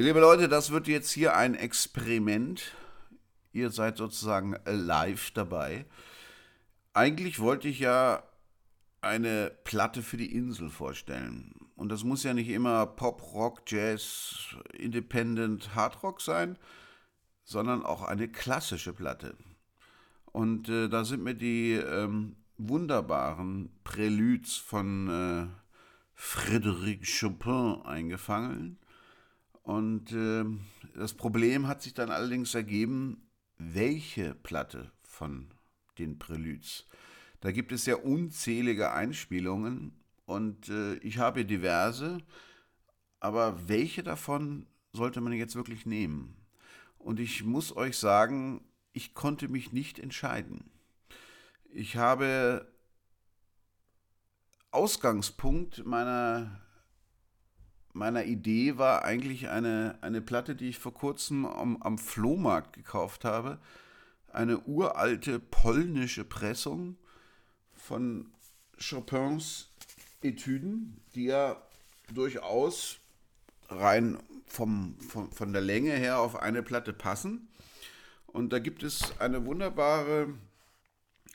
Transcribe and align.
Liebe 0.00 0.20
Leute, 0.20 0.48
das 0.48 0.70
wird 0.70 0.88
jetzt 0.88 1.10
hier 1.10 1.36
ein 1.36 1.54
Experiment. 1.54 2.74
Ihr 3.52 3.68
seid 3.68 3.98
sozusagen 3.98 4.56
live 4.64 5.30
dabei. 5.32 5.84
Eigentlich 6.94 7.38
wollte 7.38 7.68
ich 7.68 7.80
ja 7.80 8.22
eine 9.02 9.52
Platte 9.62 10.00
für 10.00 10.16
die 10.16 10.34
Insel 10.34 10.70
vorstellen. 10.70 11.52
Und 11.76 11.90
das 11.90 12.02
muss 12.02 12.22
ja 12.22 12.32
nicht 12.32 12.48
immer 12.48 12.86
Pop, 12.86 13.34
Rock, 13.34 13.60
Jazz, 13.66 14.56
Independent, 14.72 15.74
Hard 15.74 16.02
Rock 16.02 16.22
sein, 16.22 16.56
sondern 17.44 17.84
auch 17.84 18.02
eine 18.02 18.28
klassische 18.28 18.94
Platte. 18.94 19.36
Und 20.32 20.70
äh, 20.70 20.88
da 20.88 21.04
sind 21.04 21.22
mir 21.22 21.34
die 21.34 21.72
ähm, 21.72 22.36
wunderbaren 22.56 23.68
Preludes 23.84 24.56
von 24.56 25.08
äh, 25.10 26.18
Frédéric 26.18 27.04
Chopin 27.04 27.82
eingefangen. 27.84 28.78
Und 29.70 30.10
äh, 30.10 30.44
das 30.96 31.14
Problem 31.14 31.68
hat 31.68 31.80
sich 31.80 31.94
dann 31.94 32.10
allerdings 32.10 32.56
ergeben, 32.56 33.30
welche 33.56 34.34
Platte 34.34 34.90
von 35.04 35.46
den 35.96 36.18
Preludes. 36.18 36.88
Da 37.40 37.52
gibt 37.52 37.70
es 37.70 37.86
ja 37.86 37.94
unzählige 37.94 38.90
Einspielungen 38.90 39.92
und 40.26 40.68
äh, 40.70 40.94
ich 40.94 41.18
habe 41.18 41.44
diverse, 41.44 42.18
aber 43.20 43.68
welche 43.68 44.02
davon 44.02 44.66
sollte 44.92 45.20
man 45.20 45.34
jetzt 45.34 45.54
wirklich 45.54 45.86
nehmen? 45.86 46.34
Und 46.98 47.20
ich 47.20 47.44
muss 47.44 47.76
euch 47.76 47.96
sagen, 47.96 48.64
ich 48.92 49.14
konnte 49.14 49.46
mich 49.46 49.72
nicht 49.72 50.00
entscheiden. 50.00 50.68
Ich 51.70 51.96
habe 51.96 52.66
Ausgangspunkt 54.72 55.86
meiner 55.86 56.60
meiner 57.92 58.24
Idee 58.24 58.78
war 58.78 59.04
eigentlich 59.04 59.48
eine, 59.48 59.98
eine 60.00 60.20
Platte, 60.20 60.54
die 60.54 60.68
ich 60.68 60.78
vor 60.78 60.94
kurzem 60.94 61.46
am, 61.46 61.82
am 61.82 61.98
Flohmarkt 61.98 62.72
gekauft 62.72 63.24
habe. 63.24 63.58
Eine 64.32 64.60
uralte 64.60 65.40
polnische 65.40 66.24
Pressung 66.24 66.96
von 67.74 68.32
Chopins 68.78 69.70
Etüden, 70.22 71.00
die 71.14 71.24
ja 71.24 71.60
durchaus 72.12 72.98
rein 73.68 74.18
vom, 74.46 74.96
vom, 75.00 75.30
von 75.32 75.52
der 75.52 75.62
Länge 75.62 75.92
her 75.92 76.20
auf 76.20 76.36
eine 76.36 76.62
Platte 76.62 76.92
passen. 76.92 77.48
Und 78.26 78.52
da 78.52 78.58
gibt 78.58 78.82
es 78.82 79.18
eine 79.18 79.44
wunderbare 79.44 80.34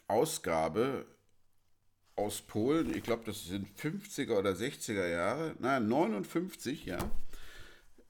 Ausgabe 0.07 1.05
aus 2.15 2.41
Polen, 2.41 2.95
ich 2.95 3.03
glaube, 3.03 3.23
das 3.25 3.45
sind 3.45 3.67
50er 3.77 4.37
oder 4.37 4.51
60er 4.51 5.07
Jahre, 5.07 5.55
nein, 5.59 5.87
59, 5.87 6.85
ja, 6.85 6.97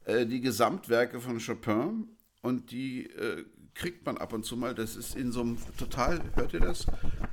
äh, 0.05 0.25
die 0.25 0.41
Gesamtwerke 0.41 1.19
von 1.19 1.39
Chopin 1.39 2.07
und 2.41 2.71
die 2.71 3.07
äh, 3.07 3.45
kriegt 3.73 4.05
man 4.05 4.17
ab 4.17 4.33
und 4.33 4.45
zu 4.45 4.57
mal, 4.57 4.73
das 4.73 4.95
ist 4.95 5.15
in 5.15 5.31
so 5.31 5.41
einem 5.41 5.57
total, 5.77 6.21
hört 6.35 6.53
ihr 6.53 6.61
das? 6.61 6.87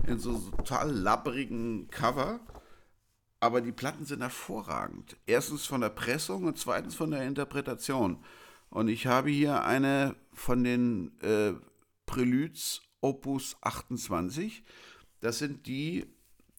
In 0.06 0.18
so 0.18 0.30
einem 0.30 0.50
total 0.56 0.90
labbrigen 0.90 1.88
Cover, 1.90 2.40
aber 3.40 3.60
die 3.60 3.72
Platten 3.72 4.04
sind 4.04 4.20
hervorragend. 4.20 5.16
Erstens 5.26 5.66
von 5.66 5.80
der 5.80 5.90
Pressung 5.90 6.44
und 6.44 6.58
zweitens 6.58 6.94
von 6.94 7.10
der 7.10 7.24
Interpretation. 7.24 8.18
Und 8.70 8.88
ich 8.88 9.06
habe 9.06 9.30
hier 9.30 9.64
eine 9.64 10.16
von 10.32 10.64
den 10.64 11.12
äh, 11.20 11.52
Preludes 12.06 12.82
Opus 13.00 13.56
28. 13.60 14.62
Das 15.20 15.38
sind 15.38 15.66
die 15.66 16.06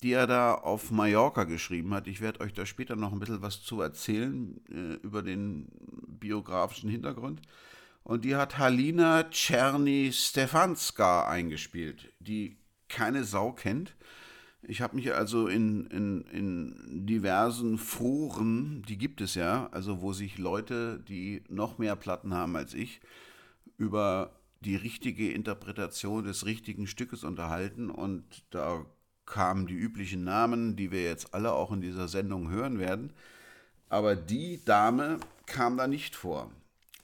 die 0.03 0.11
er 0.11 0.27
da 0.27 0.53
auf 0.53 0.91
Mallorca 0.91 1.45
geschrieben 1.45 1.93
hat. 1.93 2.07
Ich 2.07 2.19
werde 2.19 2.41
euch 2.41 2.53
da 2.53 2.65
später 2.65 2.95
noch 2.95 3.13
ein 3.13 3.19
bisschen 3.19 3.41
was 3.41 3.63
zu 3.63 3.81
erzählen 3.81 4.59
äh, 4.69 4.95
über 5.05 5.21
den 5.21 5.69
biografischen 6.07 6.89
Hintergrund. 6.89 7.41
Und 8.03 8.25
die 8.25 8.35
hat 8.35 8.57
Halina 8.57 9.23
Czerny 9.23 10.11
Stefanska 10.11 11.25
eingespielt, 11.27 12.11
die 12.19 12.57
keine 12.89 13.23
Sau 13.23 13.53
kennt. 13.53 13.95
Ich 14.61 14.81
habe 14.81 14.97
mich 14.97 15.13
also 15.13 15.47
in, 15.47 15.87
in, 15.87 16.21
in 16.23 17.05
diversen 17.05 17.77
Foren, 17.77 18.83
die 18.87 18.97
gibt 18.97 19.21
es 19.21 19.35
ja, 19.35 19.69
also 19.71 20.01
wo 20.01 20.11
sich 20.11 20.37
Leute, 20.37 21.01
die 21.07 21.43
noch 21.47 21.77
mehr 21.77 21.95
Platten 21.95 22.33
haben 22.33 22.55
als 22.57 22.73
ich, 22.73 22.99
über 23.77 24.31
die 24.61 24.75
richtige 24.75 25.31
Interpretation 25.31 26.23
des 26.23 26.45
richtigen 26.45 26.87
Stückes 26.87 27.23
unterhalten 27.23 27.89
und 27.89 28.23
da 28.49 28.85
kamen 29.25 29.67
die 29.67 29.75
üblichen 29.75 30.23
Namen, 30.23 30.75
die 30.75 30.91
wir 30.91 31.03
jetzt 31.03 31.33
alle 31.33 31.53
auch 31.53 31.71
in 31.71 31.81
dieser 31.81 32.07
Sendung 32.07 32.49
hören 32.49 32.79
werden. 32.79 33.13
Aber 33.89 34.15
die 34.15 34.63
Dame 34.65 35.19
kam 35.45 35.77
da 35.77 35.87
nicht 35.87 36.15
vor. 36.15 36.51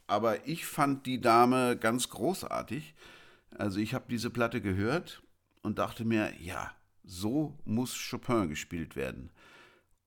Aber 0.07 0.47
ich 0.47 0.65
fand 0.65 1.05
die 1.05 1.21
Dame 1.21 1.77
ganz 1.77 2.09
großartig. 2.09 2.95
Also 3.57 3.79
ich 3.79 3.93
habe 3.93 4.05
diese 4.09 4.29
Platte 4.29 4.61
gehört 4.61 5.21
und 5.61 5.79
dachte 5.79 6.03
mir, 6.05 6.33
ja, 6.39 6.71
so 7.03 7.57
muss 7.65 8.09
Chopin 8.09 8.49
gespielt 8.49 8.95
werden. 8.95 9.29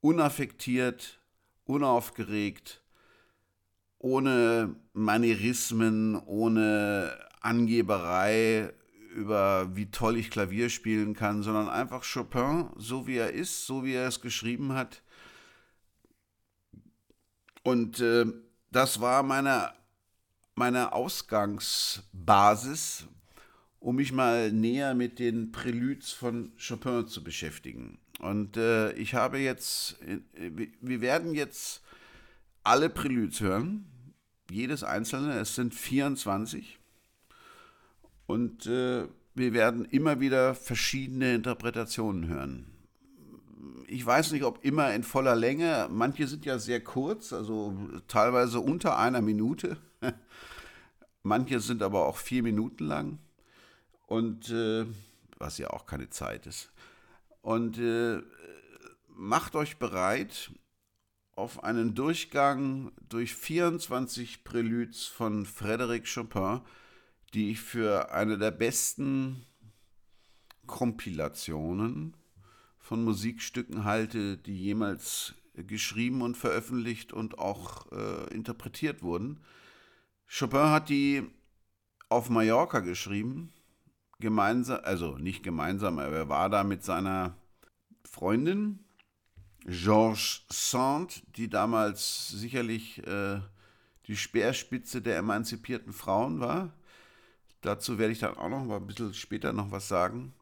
Unaffektiert, 0.00 1.20
unaufgeregt, 1.64 2.82
ohne 3.98 4.74
Manierismen, 4.92 6.16
ohne 6.16 7.16
Angeberei, 7.40 8.72
über 9.12 9.76
wie 9.76 9.90
toll 9.90 10.16
ich 10.16 10.30
Klavier 10.30 10.70
spielen 10.70 11.14
kann, 11.14 11.42
sondern 11.42 11.68
einfach 11.68 12.04
Chopin, 12.04 12.70
so 12.76 13.06
wie 13.06 13.16
er 13.16 13.32
ist, 13.32 13.66
so 13.66 13.84
wie 13.84 13.94
er 13.94 14.08
es 14.08 14.20
geschrieben 14.20 14.72
hat. 14.72 15.02
Und 17.62 18.00
äh, 18.00 18.26
das 18.70 19.00
war 19.00 19.22
meine, 19.22 19.72
meine 20.54 20.92
Ausgangsbasis, 20.92 23.06
um 23.78 23.96
mich 23.96 24.12
mal 24.12 24.52
näher 24.52 24.94
mit 24.94 25.18
den 25.18 25.52
Preludes 25.52 26.12
von 26.12 26.52
Chopin 26.56 27.06
zu 27.06 27.22
beschäftigen. 27.22 27.98
Und 28.18 28.56
äh, 28.56 28.92
ich 28.92 29.14
habe 29.14 29.38
jetzt, 29.38 30.00
äh, 30.02 30.20
wir 30.80 31.00
werden 31.00 31.34
jetzt 31.34 31.82
alle 32.62 32.88
Preludes 32.88 33.40
hören, 33.40 33.86
jedes 34.50 34.84
einzelne, 34.84 35.38
es 35.38 35.54
sind 35.54 35.74
24. 35.74 36.78
Und 38.26 38.66
äh, 38.66 39.06
wir 39.34 39.52
werden 39.52 39.84
immer 39.86 40.20
wieder 40.20 40.54
verschiedene 40.54 41.34
Interpretationen 41.34 42.28
hören. 42.28 42.66
Ich 43.86 44.04
weiß 44.04 44.32
nicht, 44.32 44.44
ob 44.44 44.64
immer 44.64 44.94
in 44.94 45.02
voller 45.02 45.34
Länge. 45.34 45.88
Manche 45.90 46.26
sind 46.26 46.44
ja 46.44 46.58
sehr 46.58 46.82
kurz, 46.82 47.32
also 47.32 47.76
teilweise 48.08 48.60
unter 48.60 48.98
einer 48.98 49.20
Minute. 49.20 49.76
Manche 51.22 51.60
sind 51.60 51.82
aber 51.82 52.06
auch 52.06 52.16
vier 52.16 52.42
Minuten 52.42 52.86
lang. 52.86 53.18
Und 54.06 54.50
äh, 54.50 54.86
was 55.38 55.58
ja 55.58 55.70
auch 55.70 55.86
keine 55.86 56.10
Zeit 56.10 56.46
ist. 56.46 56.70
Und 57.42 57.78
äh, 57.78 58.22
macht 59.08 59.54
euch 59.54 59.78
bereit 59.78 60.52
auf 61.34 61.64
einen 61.64 61.94
Durchgang 61.94 62.92
durch 63.08 63.34
24 63.34 64.44
Preludes 64.44 65.06
von 65.06 65.46
Frédéric 65.46 66.12
Chopin 66.12 66.60
die 67.34 67.50
ich 67.50 67.60
für 67.60 68.12
eine 68.12 68.38
der 68.38 68.50
besten 68.50 69.46
Kompilationen 70.66 72.16
von 72.78 73.04
Musikstücken 73.04 73.84
halte, 73.84 74.36
die 74.36 74.56
jemals 74.56 75.34
geschrieben 75.54 76.22
und 76.22 76.36
veröffentlicht 76.36 77.12
und 77.12 77.38
auch 77.38 77.90
äh, 77.92 78.34
interpretiert 78.34 79.02
wurden. 79.02 79.40
Chopin 80.26 80.70
hat 80.70 80.88
die 80.88 81.22
auf 82.08 82.30
Mallorca 82.30 82.80
geschrieben, 82.80 83.52
gemeinsam, 84.18 84.80
also 84.82 85.18
nicht 85.18 85.42
gemeinsam, 85.42 85.98
aber 85.98 86.16
er 86.16 86.28
war 86.28 86.48
da 86.48 86.64
mit 86.64 86.84
seiner 86.84 87.36
Freundin 88.04 88.80
Georges 89.64 90.44
Sand, 90.48 91.22
die 91.36 91.48
damals 91.48 92.28
sicherlich 92.28 93.06
äh, 93.06 93.40
die 94.06 94.16
Speerspitze 94.16 95.00
der 95.00 95.18
emanzipierten 95.18 95.92
Frauen 95.92 96.40
war. 96.40 96.72
Dazu 97.62 97.98
werde 97.98 98.12
ich 98.12 98.18
dann 98.18 98.36
auch 98.36 98.48
noch 98.48 98.64
mal 98.64 98.76
ein 98.76 98.86
bisschen 98.86 99.14
später 99.14 99.52
noch 99.52 99.70
was 99.70 99.88
sagen. 99.88 100.34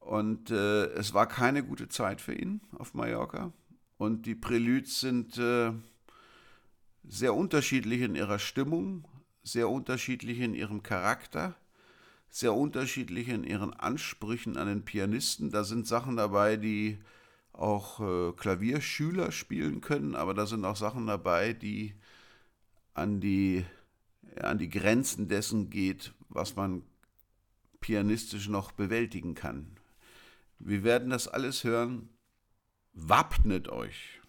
Und 0.00 0.50
äh, 0.50 0.86
es 0.92 1.14
war 1.14 1.26
keine 1.26 1.64
gute 1.64 1.88
Zeit 1.88 2.20
für 2.20 2.34
ihn 2.34 2.60
auf 2.78 2.94
Mallorca. 2.94 3.52
Und 3.98 4.26
die 4.26 4.34
Preludes 4.34 5.00
sind 5.00 5.36
äh, 5.38 5.72
sehr 7.08 7.34
unterschiedlich 7.34 8.02
in 8.02 8.14
ihrer 8.14 8.38
Stimmung, 8.38 9.04
sehr 9.42 9.68
unterschiedlich 9.68 10.40
in 10.40 10.54
ihrem 10.54 10.82
Charakter, 10.82 11.54
sehr 12.28 12.54
unterschiedlich 12.54 13.28
in 13.28 13.44
ihren 13.44 13.72
Ansprüchen 13.72 14.56
an 14.56 14.68
den 14.68 14.84
Pianisten. 14.84 15.50
Da 15.50 15.64
sind 15.64 15.86
Sachen 15.86 16.16
dabei, 16.16 16.56
die 16.56 16.98
auch 17.52 18.00
äh, 18.00 18.32
Klavierschüler 18.32 19.32
spielen 19.32 19.80
können, 19.80 20.14
aber 20.14 20.34
da 20.34 20.46
sind 20.46 20.64
auch 20.64 20.76
Sachen 20.76 21.06
dabei, 21.06 21.52
die 21.52 21.94
an 22.94 23.20
die, 23.20 23.64
an 24.42 24.58
die 24.58 24.68
Grenzen 24.68 25.28
dessen 25.28 25.70
geht, 25.70 26.12
was 26.28 26.56
man 26.56 26.82
pianistisch 27.80 28.48
noch 28.48 28.72
bewältigen 28.72 29.34
kann. 29.34 29.66
Wir 30.58 30.84
werden 30.84 31.10
das 31.10 31.28
alles 31.28 31.64
hören. 31.64 32.08
Wappnet 32.92 33.68
euch! 33.68 34.20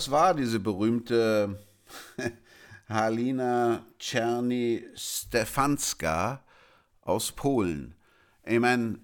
Das 0.00 0.10
war 0.10 0.32
diese 0.32 0.58
berühmte 0.58 1.58
Halina 2.88 3.84
Czerny 3.98 4.82
Stefanska 4.94 6.42
aus 7.02 7.32
Polen. 7.32 7.94
Ich 8.46 8.58
meine, 8.58 8.98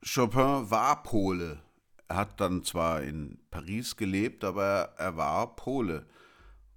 Chopin 0.00 0.70
war 0.70 1.02
Pole. 1.02 1.58
Er 2.06 2.16
hat 2.18 2.40
dann 2.40 2.62
zwar 2.62 3.02
in 3.02 3.40
Paris 3.50 3.96
gelebt, 3.96 4.44
aber 4.44 4.94
er 4.96 5.16
war 5.16 5.56
Pole. 5.56 6.06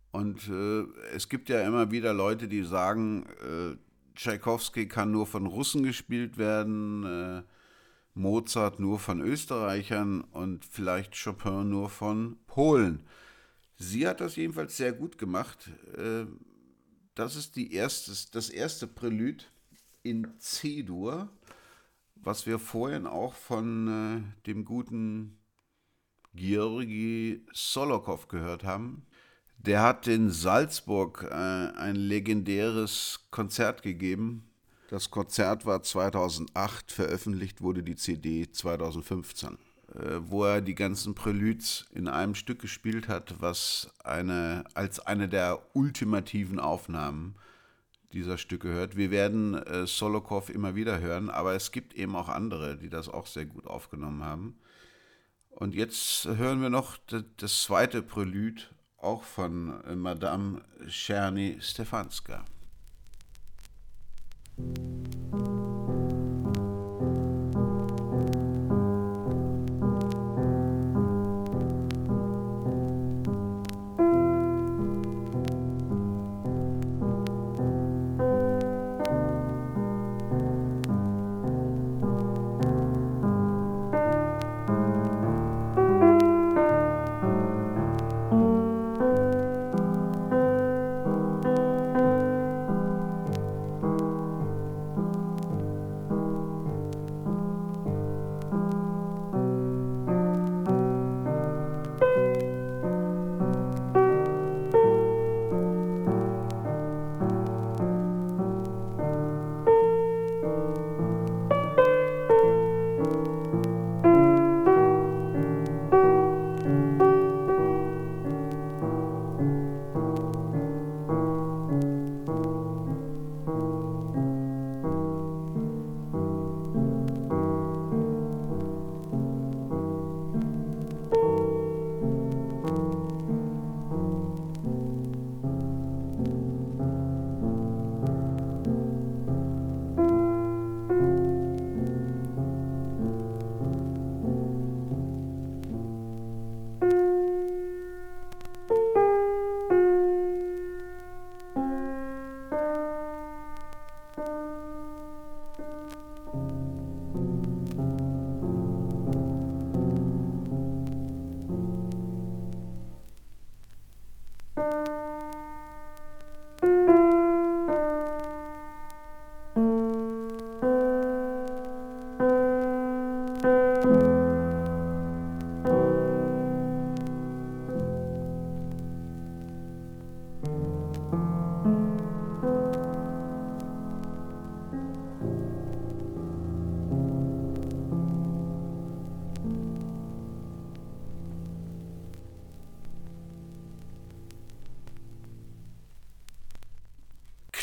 Und 0.09 0.47
äh, 0.47 0.85
es 1.13 1.29
gibt 1.29 1.49
ja 1.49 1.61
immer 1.61 1.91
wieder 1.91 2.15
Leute, 2.15 2.47
die 2.47 2.63
sagen, 2.63 3.27
äh, 3.43 3.77
Tchaikovsky 4.15 4.87
kann 4.87 5.11
nur 5.11 5.27
von 5.27 5.45
Russen 5.45 5.83
gespielt 5.83 6.39
werden, 6.39 7.03
äh, 7.03 7.43
Mozart 8.17 8.79
nur 8.79 8.99
von 8.99 9.21
Österreichern 9.21 10.21
und 10.21 10.65
vielleicht 10.65 11.21
Chopin 11.21 11.69
nur 11.69 11.89
von 11.89 12.37
Polen. 12.47 13.05
Sie 13.77 14.07
hat 14.07 14.21
das 14.21 14.35
jedenfalls 14.35 14.75
sehr 14.75 14.91
gut 14.91 15.17
gemacht. 15.17 15.69
Äh, 15.95 16.25
das 17.15 17.35
ist 17.35 17.55
die 17.55 17.73
erste, 17.73 18.11
das 18.31 18.49
erste 18.49 18.87
Prälude 18.87 19.43
in 20.03 20.27
C-Dur, 20.39 21.29
was 22.15 22.45
wir 22.45 22.59
vorhin 22.59 23.05
auch 23.05 23.33
von 23.33 23.87
äh, 23.87 24.45
dem 24.47 24.65
guten 24.65 25.37
Georgi 26.33 27.45
Solokow 27.53 28.27
gehört 28.27 28.63
haben. 28.63 29.05
Der 29.57 29.81
hat 29.81 30.07
in 30.07 30.29
Salzburg 30.29 31.27
äh, 31.29 31.33
ein 31.33 31.95
legendäres 31.95 33.27
Konzert 33.31 33.81
gegeben 33.81 34.47
das 34.87 35.11
Konzert 35.11 35.65
war 35.65 35.83
2008, 35.83 36.91
veröffentlicht 36.91 37.61
wurde 37.61 37.83
die 37.83 37.95
CD 37.95 38.49
2015, 38.49 39.57
äh, 39.93 40.19
wo 40.21 40.45
er 40.45 40.61
die 40.61 40.75
ganzen 40.75 41.13
Preludes 41.13 41.85
in 41.93 42.07
einem 42.07 42.35
Stück 42.35 42.59
gespielt 42.59 43.07
hat, 43.07 43.35
was 43.41 43.89
eine, 44.03 44.63
als 44.73 44.99
eine 44.99 45.27
der 45.27 45.59
ultimativen 45.73 46.59
Aufnahmen 46.59 47.35
dieser 48.13 48.37
Stücke 48.37 48.69
hört. 48.69 48.95
Wir 48.95 49.11
werden 49.11 49.55
äh, 49.55 49.85
Solokow 49.85 50.49
immer 50.49 50.75
wieder 50.75 50.99
hören, 50.99 51.29
aber 51.29 51.53
es 51.53 51.71
gibt 51.71 51.93
eben 51.93 52.15
auch 52.15 52.29
andere, 52.29 52.77
die 52.77 52.89
das 52.89 53.09
auch 53.09 53.27
sehr 53.27 53.45
gut 53.45 53.67
aufgenommen 53.67 54.23
haben. 54.23 54.57
Und 55.49 55.75
jetzt 55.75 56.25
hören 56.25 56.61
wir 56.61 56.69
noch 56.69 56.97
das 57.37 57.63
zweite 57.63 58.01
Prelude, 58.01 58.61
auch 58.97 59.23
von 59.23 59.83
äh, 59.83 59.95
Madame 59.95 60.61
Czerny 60.87 61.57
Stefanska. 61.59 62.45
thank 64.57 64.77
you 65.33 65.56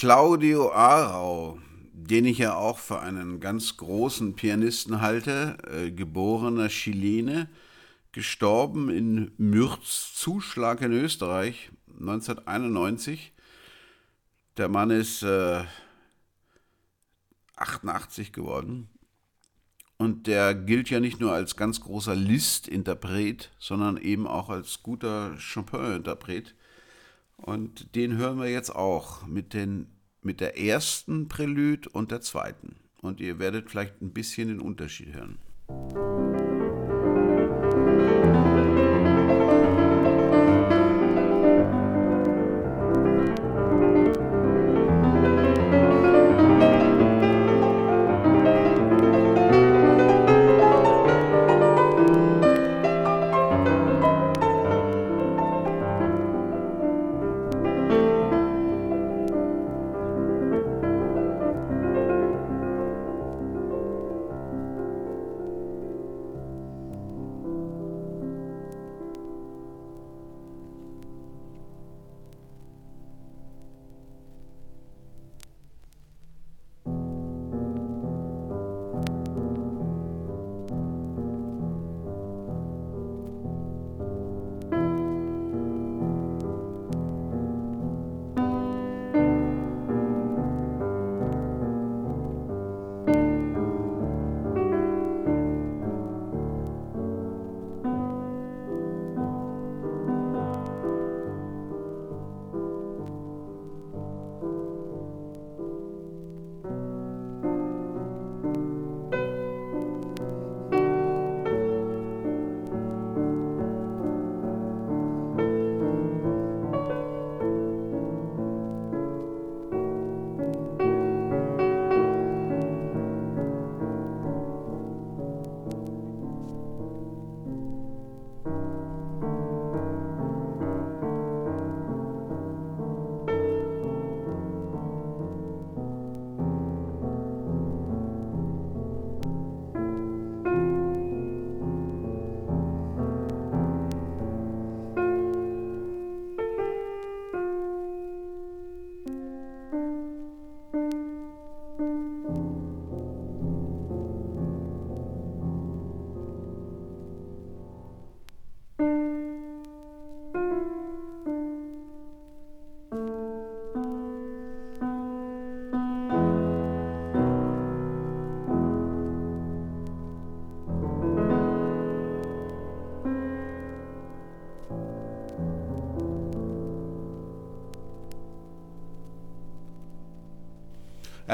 Claudio 0.05 0.71
Arau, 0.71 1.59
den 1.95 2.27
ich 2.27 2.37
ja 2.37 2.57
auch 2.57 2.77
für 2.77 3.01
einen 3.01 3.41
ganz 3.41 3.79
großen 3.79 4.37
Pianisten 4.37 5.01
halte, 5.01 5.57
äh, 5.67 5.93
geborener 5.93 6.69
Chilene, 6.69 7.49
gestorben 8.13 8.91
in 8.91 9.33
Mürz, 9.39 10.13
Zuschlag 10.15 10.83
in 10.83 10.93
Österreich 10.93 11.71
1991. 11.89 13.33
Der 14.59 14.69
Mann 14.69 14.91
ist 14.91 15.23
äh, 15.23 15.65
88 17.57 18.35
geworden. 18.35 18.91
Und 19.97 20.27
der 20.27 20.55
gilt 20.55 20.91
ja 20.91 21.01
nicht 21.01 21.19
nur 21.19 21.33
als 21.33 21.57
ganz 21.57 21.81
großer 21.81 22.15
Liszt-Interpret, 22.15 23.53
sondern 23.59 23.97
eben 23.97 24.27
auch 24.27 24.51
als 24.51 24.83
guter 24.83 25.35
Chopin-Interpret. 25.39 26.55
Und 27.39 27.95
den 27.95 28.19
hören 28.19 28.39
wir 28.39 28.51
jetzt 28.51 28.75
auch 28.77 29.27
mit 29.27 29.55
den 29.55 29.94
mit 30.25 30.41
der 30.41 30.59
ersten 30.59 31.29
Prälude 31.29 31.89
und 31.91 32.11
der 32.11 32.21
zweiten. 32.21 32.77
Und 33.03 33.21
ihr 33.21 33.39
werdet 33.39 33.71
vielleicht 33.71 34.01
ein 34.01 34.13
bisschen 34.13 34.49
den 34.49 34.61
Unterschied 34.61 35.15
hören. 35.15 35.39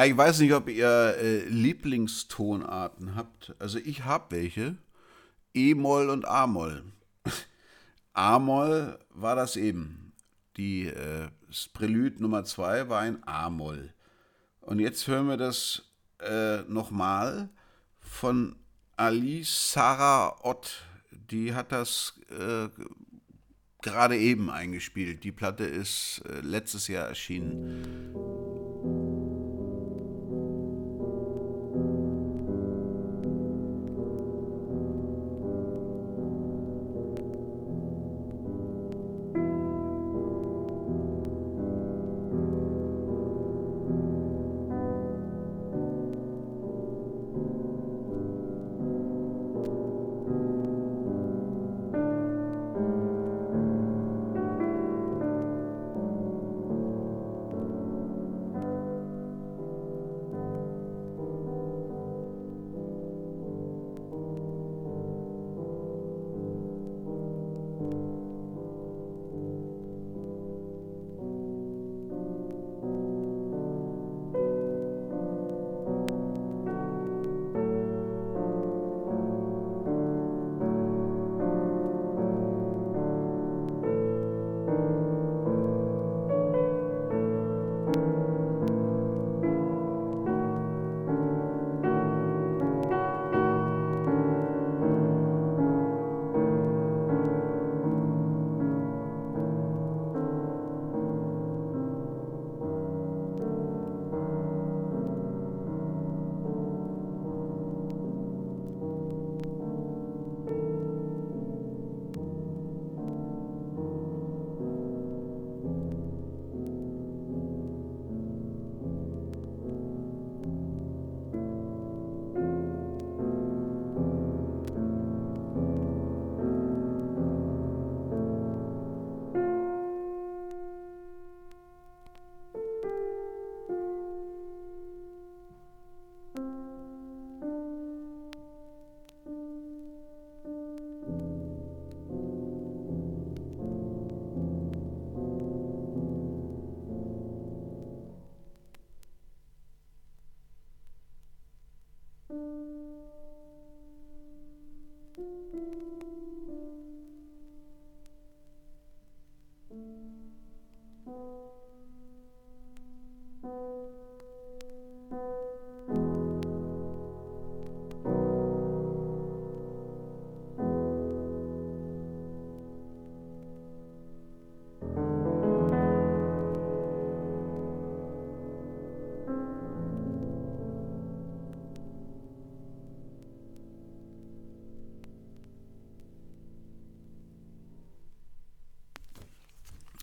Ja, 0.01 0.07
ich 0.07 0.17
weiß 0.17 0.39
nicht, 0.39 0.55
ob 0.55 0.71
ihr 0.71 1.15
äh, 1.19 1.45
Lieblingstonarten 1.45 3.17
habt. 3.17 3.55
Also 3.59 3.77
ich 3.77 4.07
habe 4.07 4.35
welche. 4.35 4.79
E-Moll 5.53 6.09
und 6.09 6.27
A-Moll. 6.27 6.85
A-Moll 8.15 8.99
war 9.11 9.37
das 9.37 9.57
eben. 9.57 10.15
Die 10.57 10.87
äh, 10.87 11.29
Prelude 11.75 12.23
Nummer 12.23 12.47
2 12.47 12.89
war 12.89 13.01
ein 13.01 13.23
A-Moll. 13.29 13.93
Und 14.63 14.79
jetzt 14.79 15.07
hören 15.07 15.29
wir 15.29 15.37
das 15.37 15.83
äh, 16.19 16.63
nochmal 16.63 17.51
von 17.99 18.57
Alice 18.97 19.73
Sarah 19.75 20.35
Ott. 20.47 20.83
Die 21.11 21.53
hat 21.55 21.73
das 21.73 22.19
äh, 22.31 22.71
gerade 23.83 24.17
eben 24.17 24.49
eingespielt. 24.49 25.25
Die 25.25 25.33
Platte 25.33 25.65
ist 25.65 26.23
äh, 26.27 26.41
letztes 26.41 26.89
Jahr 26.89 27.07
erschienen. 27.07 28.00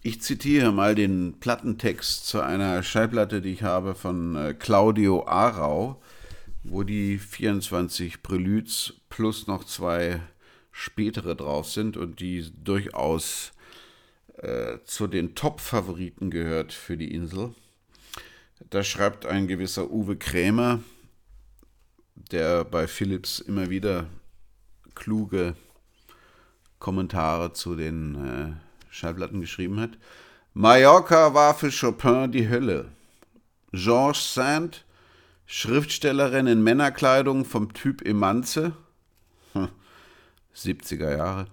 Ich 0.08 0.22
zitiere 0.22 0.72
mal 0.72 0.96
den 0.96 1.38
Plattentext 1.42 2.26
zu 2.26 2.40
einer 2.40 2.82
Schallplatte, 2.82 3.42
die 3.42 3.52
ich 3.52 3.64
habe 3.64 3.94
von 3.94 4.38
äh, 4.38 4.54
Claudio 4.54 5.28
Arau, 5.28 6.02
wo 6.64 6.84
die 6.84 7.18
24 7.18 8.24
Preludes 8.24 8.94
plus 9.10 9.48
noch 9.48 9.66
zwei 9.66 10.22
spätere 10.72 11.36
drauf 11.36 11.70
sind 11.70 11.98
und 11.98 12.22
die 12.22 12.50
durchaus 12.64 13.52
äh, 14.38 14.78
zu 14.86 15.08
den 15.08 15.36
Top-Favoriten 15.36 16.32
gehört 16.32 16.72
für 16.72 16.96
die 16.96 17.14
Insel. 17.14 17.54
Da 18.70 18.86
schreibt 18.86 19.26
ein 19.26 19.46
gewisser 19.46 19.92
Uwe 19.92 20.16
Krämer, 20.16 20.80
der 22.16 22.64
bei 22.64 22.88
Philips 22.88 23.40
immer 23.40 23.70
wieder 23.70 24.08
kluge 24.96 25.58
Kommentare 26.80 27.52
zu 27.52 27.76
den 27.76 28.16
äh, 28.16 28.67
Schallplatten 28.90 29.42
geschrieben 29.42 29.80
hat. 29.80 29.92
Mallorca 30.54 31.34
war 31.34 31.54
für 31.54 31.72
Chopin 31.72 32.32
die 32.32 32.50
Hölle. 32.50 32.90
Georges 33.74 34.34
Sand, 34.34 34.86
Schriftstellerin 35.46 36.48
in 36.48 36.64
Männerkleidung 36.64 37.46
vom 37.46 37.74
Typ 37.74 38.06
Emanze, 38.06 38.74
70er 40.56 41.16
Jahre, 41.16 41.48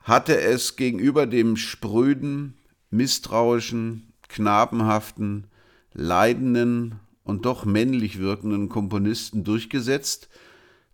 hatte 0.00 0.40
es 0.40 0.76
gegenüber 0.76 1.26
dem 1.26 1.56
spröden, 1.56 2.54
misstrauischen, 2.90 4.12
knabenhaften, 4.28 5.46
leidenden 5.92 7.00
und 7.24 7.44
doch 7.44 7.64
männlich 7.64 8.18
wirkenden 8.18 8.68
Komponisten 8.68 9.44
durchgesetzt, 9.44 10.28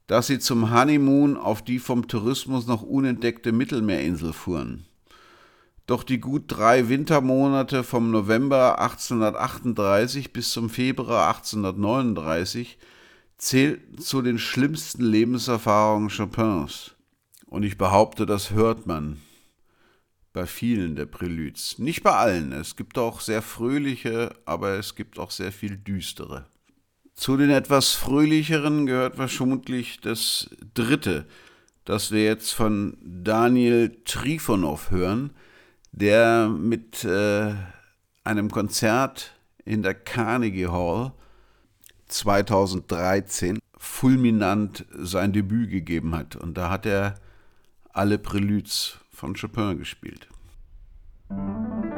dass 0.07 0.27
sie 0.27 0.39
zum 0.39 0.73
Honeymoon 0.73 1.37
auf 1.37 1.63
die 1.63 1.79
vom 1.79 2.09
Tourismus 2.09 2.67
noch 2.67 2.83
unentdeckte 2.83 3.53
Mittelmeerinsel 3.53 4.33
fuhren. 4.33 4.87
Doch 5.89 6.03
die 6.03 6.21
gut 6.21 6.45
drei 6.49 6.91
Wintermonate 6.91 7.83
vom 7.83 8.11
November 8.11 8.79
1838 8.79 10.35
bis 10.35 10.51
zum 10.51 10.69
Februar 10.69 11.29
1839 11.29 12.77
zählten 13.39 13.97
zu 13.97 14.21
den 14.21 14.39
schlimmsten 14.39 15.03
Lebenserfahrungen 15.03 16.11
Chopins. 16.11 16.95
Und 17.47 17.63
ich 17.63 17.79
behaupte, 17.79 18.27
das 18.27 18.51
hört 18.51 18.87
man 18.87 19.23
bei 20.35 20.45
vielen 20.45 20.95
der 20.95 21.07
Preludes. 21.07 21.79
Nicht 21.79 22.03
bei 22.03 22.13
allen. 22.13 22.53
Es 22.53 22.77
gibt 22.77 22.99
auch 22.99 23.23
sehr 23.23 23.41
fröhliche, 23.41 24.35
aber 24.45 24.73
es 24.73 24.95
gibt 24.95 25.19
auch 25.19 25.31
sehr 25.31 25.53
viel 25.53 25.79
düstere. 25.79 26.45
Zu 27.15 27.39
den 27.39 27.49
etwas 27.49 27.95
fröhlicheren 27.95 28.85
gehört 28.85 29.17
vermutlich 29.17 30.03
das 30.03 30.51
dritte, 30.75 31.27
das 31.87 32.13
wir 32.13 32.25
jetzt 32.25 32.53
von 32.53 32.99
Daniel 33.01 34.03
Trifonov 34.05 34.91
hören– 34.91 35.31
der 35.93 36.49
mit 36.49 37.05
äh, 37.05 37.55
einem 38.25 38.51
Konzert 38.51 39.35
in 39.65 39.83
der 39.83 39.95
Carnegie 39.95 40.69
Hall 40.69 41.13
2013 42.07 43.59
fulminant 43.77 44.87
sein 44.97 45.33
Debüt 45.33 45.71
gegeben 45.71 46.15
hat. 46.15 46.37
Und 46.37 46.55
da 46.55 46.71
hat 46.71 46.87
er 46.87 47.15
alle 47.93 48.19
Preludes 48.19 48.99
von 49.11 49.35
Chopin 49.35 49.79
gespielt. 49.79 50.29
Musik 51.29 51.98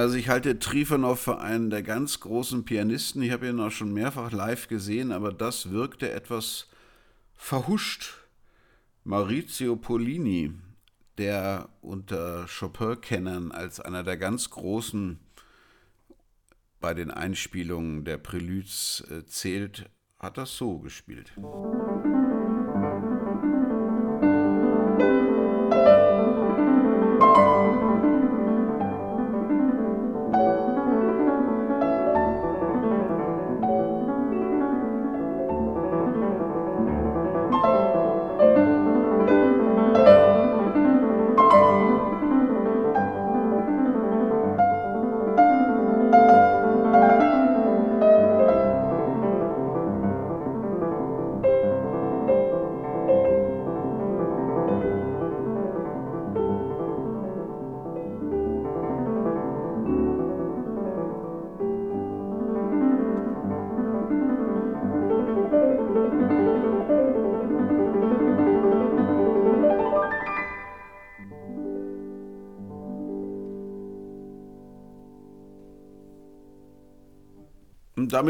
Also 0.00 0.16
ich 0.16 0.30
halte 0.30 0.58
Trifonov 0.58 1.20
für 1.20 1.40
einen 1.40 1.68
der 1.68 1.82
ganz 1.82 2.20
großen 2.20 2.64
Pianisten. 2.64 3.20
Ich 3.20 3.32
habe 3.32 3.50
ihn 3.50 3.60
auch 3.60 3.70
schon 3.70 3.92
mehrfach 3.92 4.32
live 4.32 4.66
gesehen, 4.66 5.12
aber 5.12 5.30
das 5.30 5.72
wirkte 5.72 6.10
etwas 6.10 6.68
verhuscht. 7.34 8.14
Maurizio 9.04 9.76
Polini, 9.76 10.54
der 11.18 11.68
unter 11.82 12.46
Chopin-Kennern 12.46 13.52
als 13.52 13.78
einer 13.78 14.02
der 14.02 14.16
ganz 14.16 14.48
großen 14.48 15.20
bei 16.80 16.94
den 16.94 17.10
Einspielungen 17.10 18.06
der 18.06 18.16
Preludes 18.16 19.04
äh, 19.10 19.26
zählt, 19.26 19.90
hat 20.18 20.38
das 20.38 20.56
so 20.56 20.78
gespielt. 20.78 21.30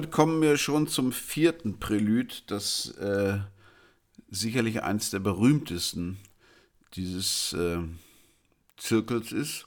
Damit 0.01 0.13
kommen 0.13 0.41
wir 0.41 0.57
schon 0.57 0.89
zum 0.89 1.13
vierten 1.13 1.79
Prälude, 1.79 2.35
das 2.47 2.93
äh, 2.93 3.39
sicherlich 4.31 4.83
eines 4.83 5.11
der 5.11 5.19
berühmtesten 5.19 6.17
dieses 6.95 7.53
äh, 7.53 7.81
Zirkels 8.79 9.31
ist. 9.31 9.67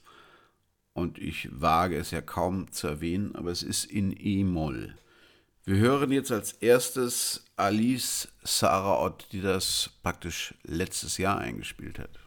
Und 0.93 1.19
ich 1.19 1.50
wage 1.52 1.98
es 1.98 2.10
ja 2.10 2.22
kaum 2.22 2.72
zu 2.72 2.88
erwähnen, 2.88 3.36
aber 3.36 3.52
es 3.52 3.62
ist 3.62 3.86
in 3.86 4.12
E-Moll. 4.19 4.96
Wir 5.65 5.76
hören 5.76 6.12
jetzt 6.12 6.32
als 6.32 6.54
erstes 6.54 7.46
Alice 7.56 8.28
Saraot, 8.43 9.28
die 9.34 9.41
das 9.41 9.91
praktisch 10.02 10.56
letztes 10.63 11.19
Jahr 11.19 11.38
eingespielt 11.38 12.00
hat. 12.00 12.17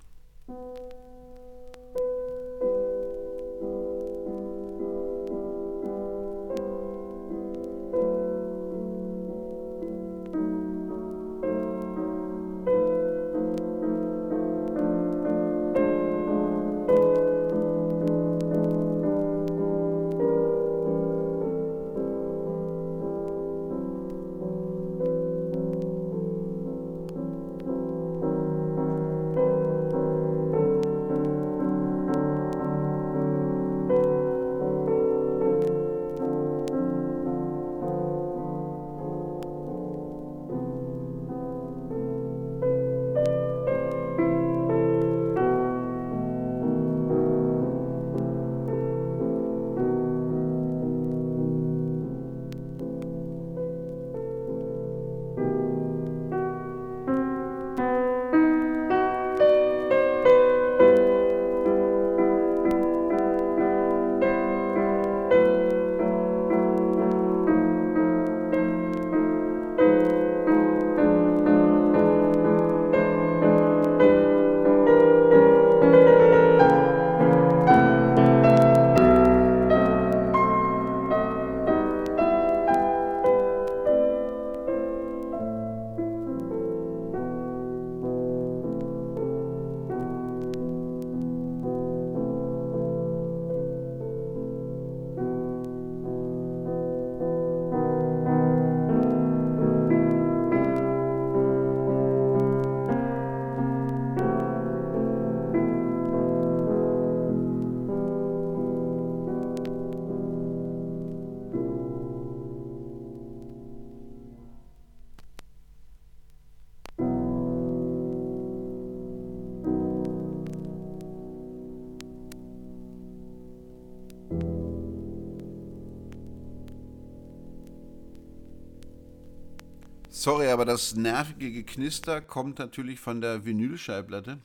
Das 130.77 130.95
nervige 130.95 131.53
Geknister 131.53 132.21
kommt 132.21 132.59
natürlich 132.59 133.01
von 133.01 133.23
der 133.23 133.47
Vinylschallplatte. 133.47 134.43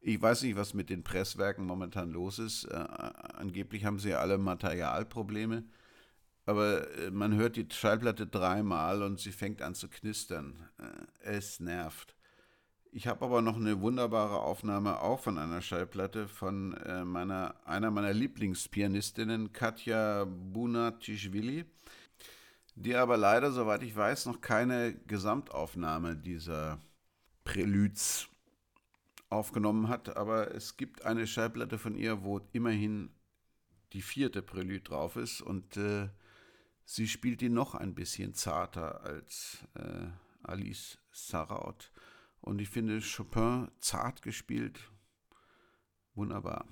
Ich 0.00 0.20
weiß 0.20 0.42
nicht, 0.42 0.56
was 0.56 0.74
mit 0.74 0.90
den 0.90 1.04
Presswerken 1.04 1.64
momentan 1.64 2.10
los 2.10 2.40
ist. 2.40 2.64
Äh, 2.64 2.74
angeblich 2.74 3.84
haben 3.84 4.00
sie 4.00 4.14
alle 4.14 4.38
Materialprobleme. 4.38 5.62
Aber 6.46 6.90
äh, 6.98 7.12
man 7.12 7.36
hört 7.36 7.54
die 7.54 7.68
Schallplatte 7.70 8.26
dreimal 8.26 9.04
und 9.04 9.20
sie 9.20 9.30
fängt 9.30 9.62
an 9.62 9.76
zu 9.76 9.86
knistern. 9.86 10.68
Äh, 10.80 11.36
es 11.36 11.60
nervt. 11.60 12.16
Ich 12.90 13.06
habe 13.06 13.24
aber 13.24 13.42
noch 13.42 13.58
eine 13.58 13.80
wunderbare 13.80 14.40
Aufnahme 14.40 15.00
auch 15.00 15.20
von 15.20 15.38
einer 15.38 15.62
Schallplatte 15.62 16.26
von 16.26 16.74
äh, 16.78 17.04
meiner, 17.04 17.54
einer 17.64 17.92
meiner 17.92 18.12
Lieblingspianistinnen, 18.12 19.52
Katja 19.52 20.24
Bunatischvili 20.24 21.66
die 22.86 22.94
aber 22.94 23.16
leider, 23.16 23.50
soweit 23.50 23.82
ich 23.82 23.96
weiß, 23.96 24.26
noch 24.26 24.40
keine 24.40 24.94
Gesamtaufnahme 24.94 26.14
dieser 26.14 26.78
Preludes 27.42 28.28
aufgenommen 29.28 29.88
hat. 29.88 30.16
Aber 30.16 30.54
es 30.54 30.76
gibt 30.76 31.04
eine 31.04 31.26
Schallplatte 31.26 31.78
von 31.78 31.96
ihr, 31.96 32.22
wo 32.22 32.40
immerhin 32.52 33.10
die 33.92 34.02
vierte 34.02 34.40
Prelude 34.40 34.82
drauf 34.82 35.16
ist 35.16 35.40
und 35.40 35.76
äh, 35.76 36.08
sie 36.84 37.08
spielt 37.08 37.40
die 37.40 37.48
noch 37.48 37.74
ein 37.74 37.96
bisschen 37.96 38.34
zarter 38.34 39.02
als 39.02 39.64
äh, 39.74 40.06
Alice 40.44 40.98
Saraut. 41.10 41.90
Und 42.40 42.60
ich 42.60 42.68
finde 42.68 43.00
Chopin 43.00 43.68
zart 43.80 44.22
gespielt, 44.22 44.78
wunderbar. 46.14 46.66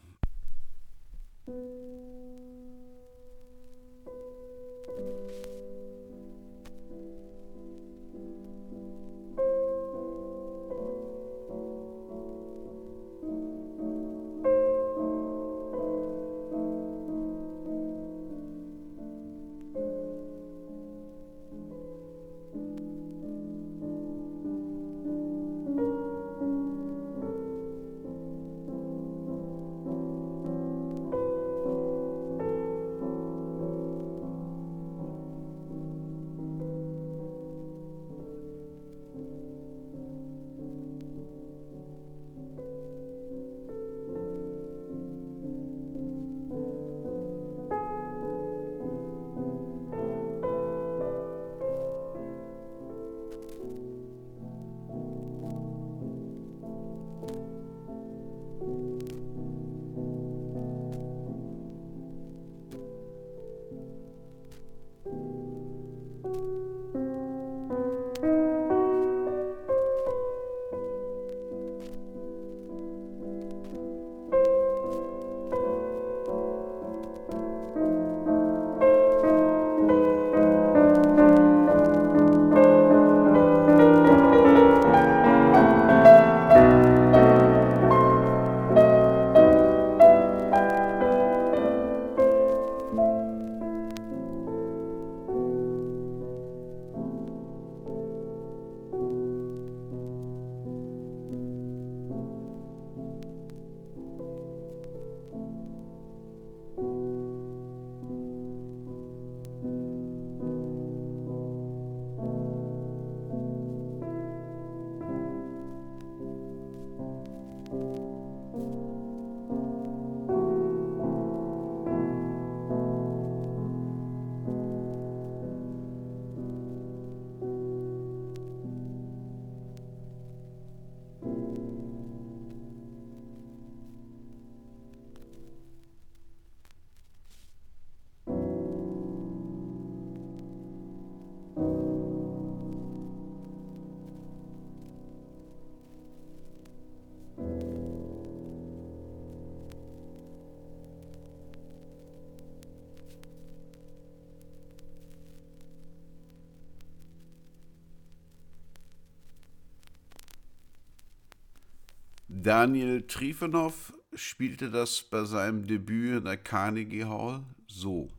Daniel 162.44 163.06
Trifonov 163.06 163.94
spielte 164.12 164.70
das 164.70 165.02
bei 165.02 165.24
seinem 165.24 165.66
Debüt 165.66 166.18
in 166.18 166.24
der 166.24 166.36
Carnegie 166.36 167.06
Hall 167.06 167.42
so. 167.66 168.10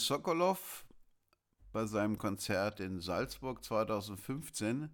Sokolov 0.00 0.84
bei 1.72 1.86
seinem 1.86 2.18
Konzert 2.18 2.80
in 2.80 3.00
Salzburg 3.00 3.62
2015 3.62 4.90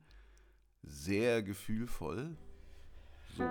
sehr 0.82 1.42
gefühlvoll. 1.42 2.36
So. 3.36 3.44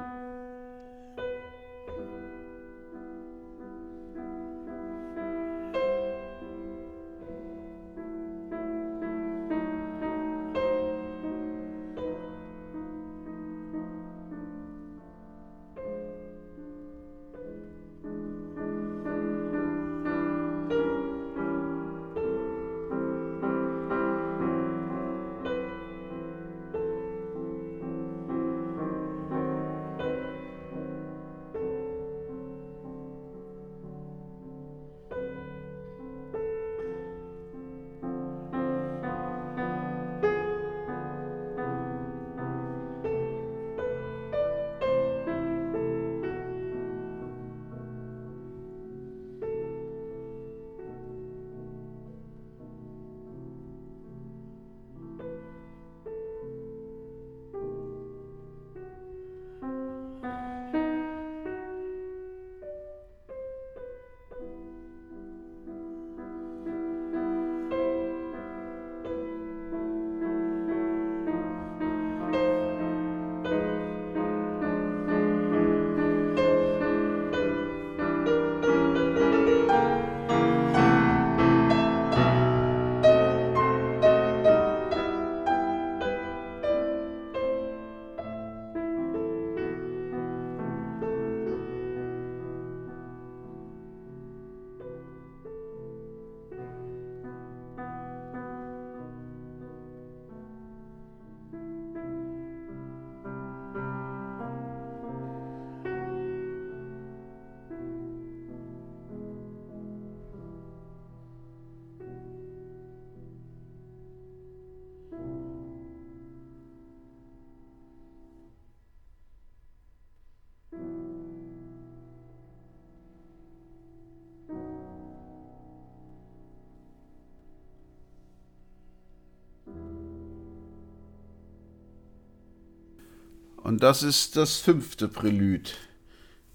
Und 133.66 133.82
das 133.82 134.04
ist 134.04 134.38
das 134.38 134.58
fünfte 134.58 135.08
Prälud 135.08 135.76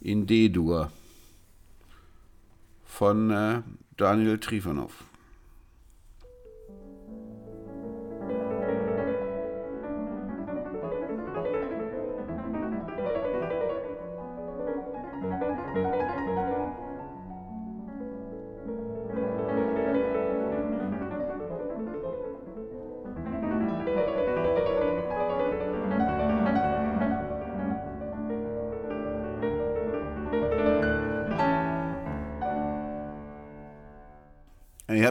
in 0.01 0.29
D-Dur 0.29 0.93
von 2.85 3.33
äh, 3.33 3.63
Daniel 3.97 4.39
Trifonov. 4.39 4.93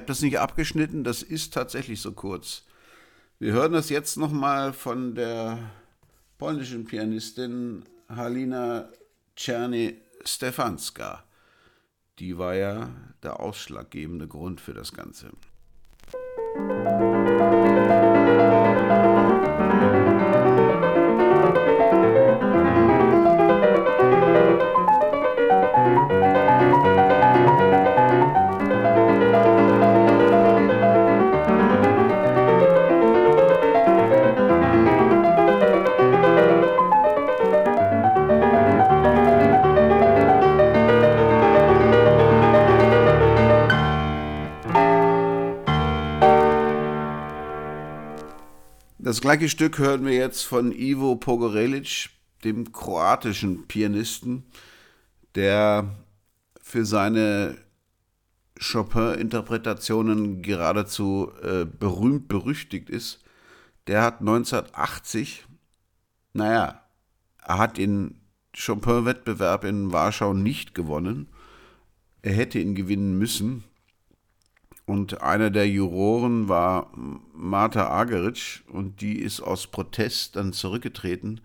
Das 0.09 0.21
nicht 0.21 0.39
abgeschnitten, 0.39 1.03
das 1.03 1.21
ist 1.21 1.53
tatsächlich 1.53 2.01
so 2.01 2.11
kurz. 2.11 2.63
Wir 3.37 3.53
hören 3.53 3.71
das 3.71 3.89
jetzt 3.89 4.17
nochmal 4.17 4.73
von 4.73 5.15
der 5.15 5.59
polnischen 6.37 6.85
Pianistin 6.85 7.85
Halina 8.09 8.89
Czerny-Stefanska. 9.35 11.23
Die 12.17 12.37
war 12.37 12.55
ja 12.55 12.89
der 13.23 13.39
ausschlaggebende 13.39 14.27
Grund 14.27 14.59
für 14.59 14.73
das 14.73 14.91
Ganze. 14.91 15.29
Das 49.19 49.23
gleiche 49.23 49.49
Stück 49.49 49.79
hören 49.79 50.05
wir 50.05 50.13
jetzt 50.13 50.43
von 50.43 50.71
Ivo 50.71 51.17
Pogorelic, 51.17 52.09
dem 52.45 52.71
kroatischen 52.71 53.67
Pianisten, 53.67 54.45
der 55.35 55.93
für 56.61 56.85
seine 56.85 57.57
Chopin-Interpretationen 58.61 60.41
geradezu 60.41 61.33
äh, 61.43 61.65
berühmt 61.65 62.29
berüchtigt 62.29 62.89
ist. 62.89 63.21
Der 63.87 64.03
hat 64.03 64.21
1980, 64.21 65.45
naja, 66.31 66.81
er 67.43 67.57
hat 67.57 67.77
den 67.77 68.21
Chopin-Wettbewerb 68.55 69.65
in 69.65 69.91
Warschau 69.91 70.33
nicht 70.33 70.73
gewonnen. 70.73 71.27
Er 72.21 72.35
hätte 72.35 72.57
ihn 72.59 72.73
gewinnen 72.73 73.17
müssen. 73.17 73.65
Und 74.89 75.21
einer 75.21 75.51
der 75.51 75.69
Juroren 75.69 76.49
war 76.49 76.91
Marta 77.35 77.91
Ageric 77.91 78.63
und 78.69 79.01
die 79.01 79.19
ist 79.19 79.39
aus 79.39 79.67
Protest 79.67 80.35
dann 80.35 80.51
zurückgetreten, 80.51 81.41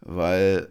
weil 0.00 0.66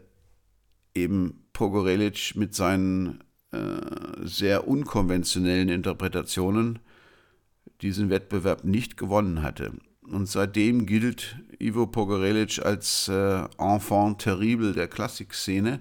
eben 0.94 1.46
Pogorelic 1.54 2.36
mit 2.36 2.56
seinen 2.56 3.24
äh, 3.54 3.78
sehr 4.22 4.68
unkonventionellen 4.68 5.70
Interpretationen 5.70 6.80
diesen 7.82 8.10
Wettbewerb 8.10 8.66
nicht 8.66 8.98
gewonnen 8.98 9.42
hatte. 9.42 9.72
Und 10.02 10.28
seitdem 10.28 10.86
gilt 10.86 11.38
Ivo 11.58 11.88
Pogorelic 11.88 12.60
als 12.66 13.08
äh, 13.08 13.46
Enfant 13.58 14.20
terrible 14.20 14.74
der 14.74 14.90
Klassikszene, 14.90 15.80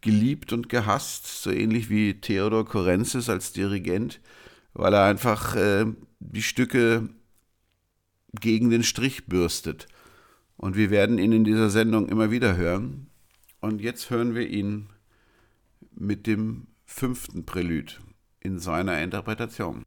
geliebt 0.00 0.52
und 0.52 0.68
gehasst, 0.68 1.28
so 1.40 1.52
ähnlich 1.52 1.88
wie 1.88 2.20
Theodor 2.20 2.64
Korenzis 2.64 3.28
als 3.28 3.52
Dirigent 3.52 4.20
weil 4.76 4.92
er 4.92 5.04
einfach 5.04 5.56
äh, 5.56 5.86
die 6.20 6.42
Stücke 6.42 7.08
gegen 8.38 8.68
den 8.70 8.82
Strich 8.82 9.26
bürstet. 9.26 9.86
Und 10.58 10.76
wir 10.76 10.90
werden 10.90 11.18
ihn 11.18 11.32
in 11.32 11.44
dieser 11.44 11.70
Sendung 11.70 12.08
immer 12.08 12.30
wieder 12.30 12.56
hören. 12.56 13.08
Und 13.60 13.80
jetzt 13.80 14.10
hören 14.10 14.34
wir 14.34 14.48
ihn 14.48 14.88
mit 15.94 16.26
dem 16.26 16.66
fünften 16.84 17.46
Prälud 17.46 18.00
in 18.40 18.58
seiner 18.58 19.00
Interpretation. 19.02 19.84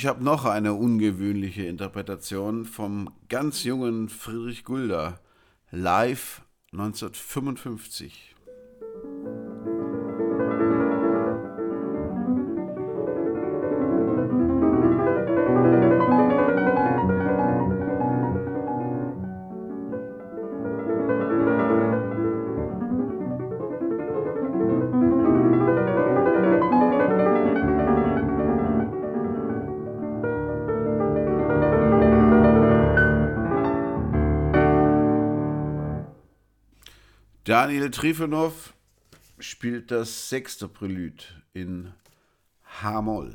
Ich 0.00 0.06
habe 0.06 0.24
noch 0.24 0.46
eine 0.46 0.72
ungewöhnliche 0.72 1.64
Interpretation 1.64 2.64
vom 2.64 3.12
ganz 3.28 3.64
jungen 3.64 4.08
Friedrich 4.08 4.64
Gulda, 4.64 5.20
live 5.72 6.40
1955. 6.72 8.34
Daniel 37.50 37.90
Trifonov 37.90 38.74
spielt 39.40 39.90
das 39.90 40.28
sechste 40.28 40.68
Prälud 40.68 41.34
in 41.52 41.92
H-Moll. 42.80 43.34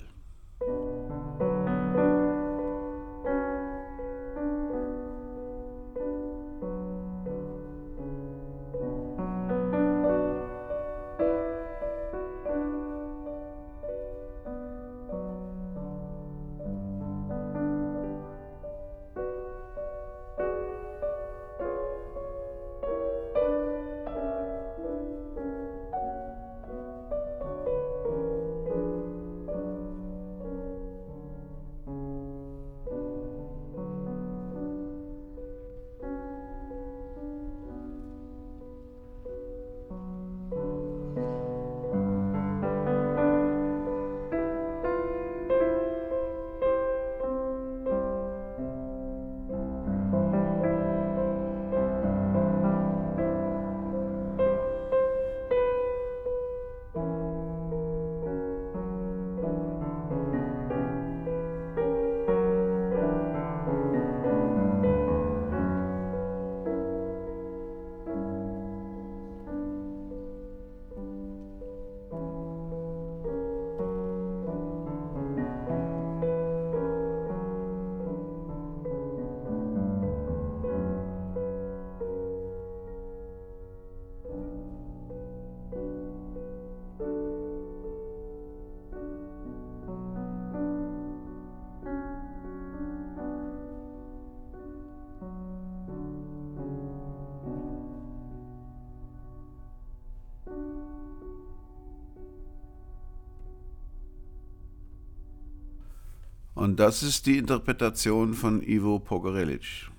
Das 106.75 107.03
ist 107.03 107.25
die 107.25 107.37
Interpretation 107.37 108.33
von 108.33 108.61
Ivo 108.61 108.99
Pogorelic. 108.99 109.89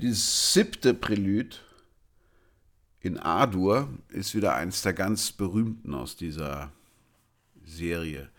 Dieses 0.00 0.54
siebte 0.54 0.94
Prälude 0.94 1.56
in 3.00 3.18
A-Dur 3.18 3.86
ist 4.08 4.34
wieder 4.34 4.54
eins 4.54 4.80
der 4.80 4.94
ganz 4.94 5.30
berühmten 5.30 5.92
aus 5.94 6.16
dieser 6.16 6.72
Serie. 7.66 8.30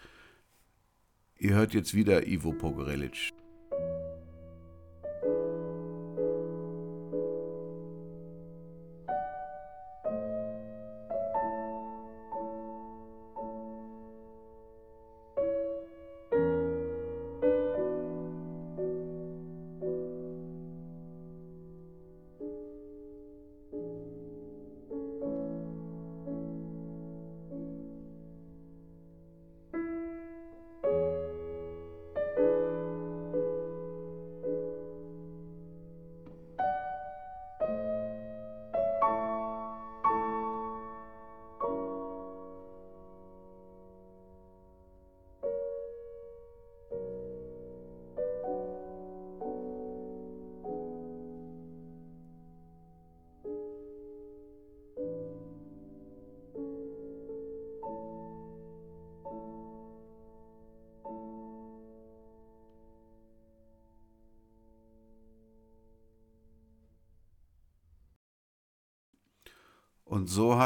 Ihr 1.37 1.53
hört 1.53 1.75
jetzt 1.75 1.93
wieder 1.93 2.25
Ivo 2.25 2.51
Pogorelic. 2.51 3.30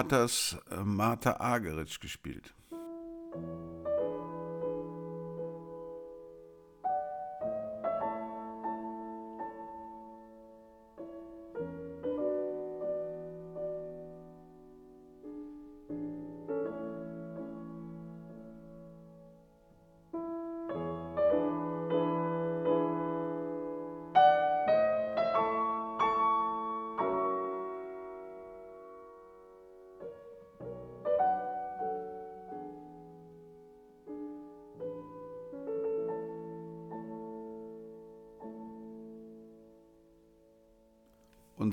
Das 0.09 0.57
äh, 0.69 0.75
Martha 0.83 1.39
Ageritsch 1.39 1.99
gespielt. 1.99 2.53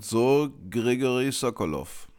So 0.02 0.50
Grigori 0.68 1.30
Sokolov. 1.30 2.11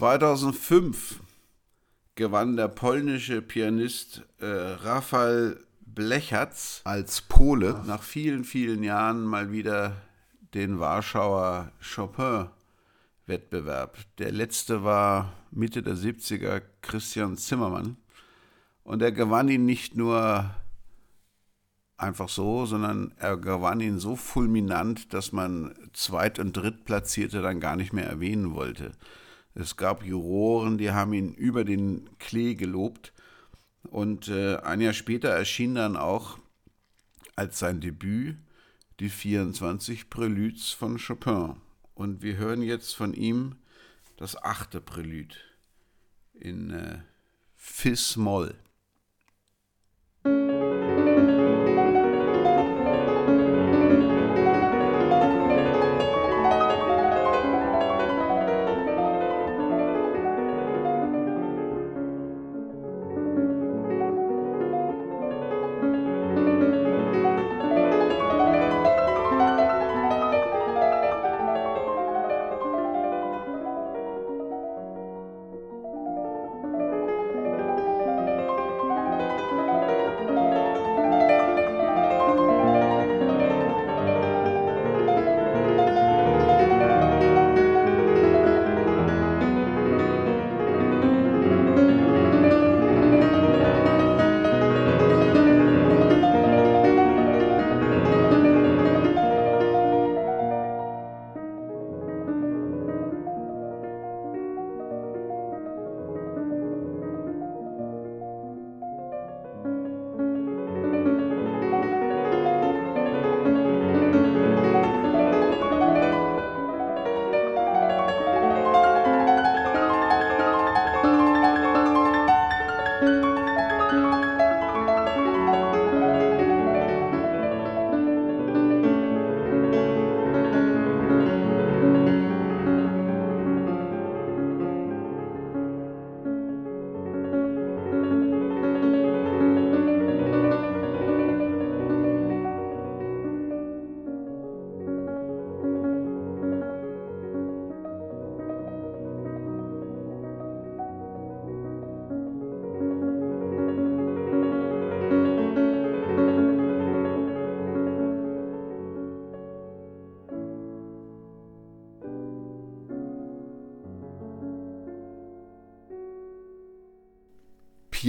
2005 0.00 1.20
gewann 2.14 2.56
der 2.56 2.68
polnische 2.68 3.42
Pianist 3.42 4.22
äh, 4.38 4.46
Rafał 4.46 5.56
Blechatz 5.82 6.80
als 6.84 7.20
Pole 7.20 7.76
Ach. 7.78 7.86
nach 7.86 8.02
vielen, 8.02 8.44
vielen 8.44 8.82
Jahren 8.82 9.24
mal 9.24 9.52
wieder 9.52 10.00
den 10.54 10.80
Warschauer 10.80 11.70
Chopin-Wettbewerb. 11.82 13.98
Der 14.16 14.32
letzte 14.32 14.84
war 14.84 15.34
Mitte 15.50 15.82
der 15.82 15.96
70er 15.96 16.62
Christian 16.80 17.36
Zimmermann. 17.36 17.98
Und 18.82 19.02
er 19.02 19.12
gewann 19.12 19.50
ihn 19.50 19.66
nicht 19.66 19.96
nur 19.96 20.48
einfach 21.98 22.30
so, 22.30 22.64
sondern 22.64 23.12
er 23.18 23.36
gewann 23.36 23.80
ihn 23.80 23.98
so 23.98 24.16
fulminant, 24.16 25.12
dass 25.12 25.32
man 25.32 25.74
Zweit- 25.92 26.38
und 26.38 26.56
Drittplatzierte 26.56 27.42
dann 27.42 27.60
gar 27.60 27.76
nicht 27.76 27.92
mehr 27.92 28.06
erwähnen 28.06 28.54
wollte. 28.54 28.92
Es 29.54 29.76
gab 29.76 30.04
Juroren, 30.04 30.78
die 30.78 30.92
haben 30.92 31.12
ihn 31.12 31.34
über 31.34 31.64
den 31.64 32.08
Klee 32.18 32.54
gelobt. 32.54 33.12
Und 33.82 34.28
äh, 34.28 34.56
ein 34.56 34.80
Jahr 34.80 34.92
später 34.92 35.30
erschien 35.30 35.74
dann 35.74 35.96
auch 35.96 36.38
als 37.36 37.58
sein 37.58 37.80
Debüt 37.80 38.36
die 39.00 39.08
24 39.08 40.10
Preludes 40.10 40.70
von 40.70 40.98
Chopin. 40.98 41.56
Und 41.94 42.22
wir 42.22 42.36
hören 42.36 42.62
jetzt 42.62 42.94
von 42.94 43.14
ihm 43.14 43.56
das 44.16 44.40
achte 44.42 44.80
Prelude 44.80 45.34
in 46.34 46.70
äh, 46.70 46.98
Fis-Moll. 47.56 48.54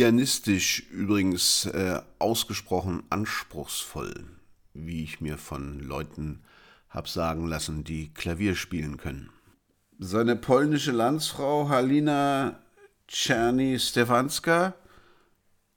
Pianistisch 0.02 0.90
übrigens 0.90 1.68
äh, 1.68 2.02
ausgesprochen 2.18 3.04
anspruchsvoll, 3.12 4.26
wie 4.74 5.04
ich 5.04 5.22
mir 5.22 5.38
von 5.38 5.80
Leuten 5.80 6.42
habe 6.90 7.08
sagen 7.08 7.46
lassen, 7.46 7.84
die 7.84 8.12
Klavier 8.12 8.56
spielen 8.56 8.98
können. 8.98 9.30
Seine 10.00 10.36
polnische 10.36 10.92
Landsfrau 10.92 11.70
Halina 11.70 12.58
Czerny-Stefanska 13.08 14.74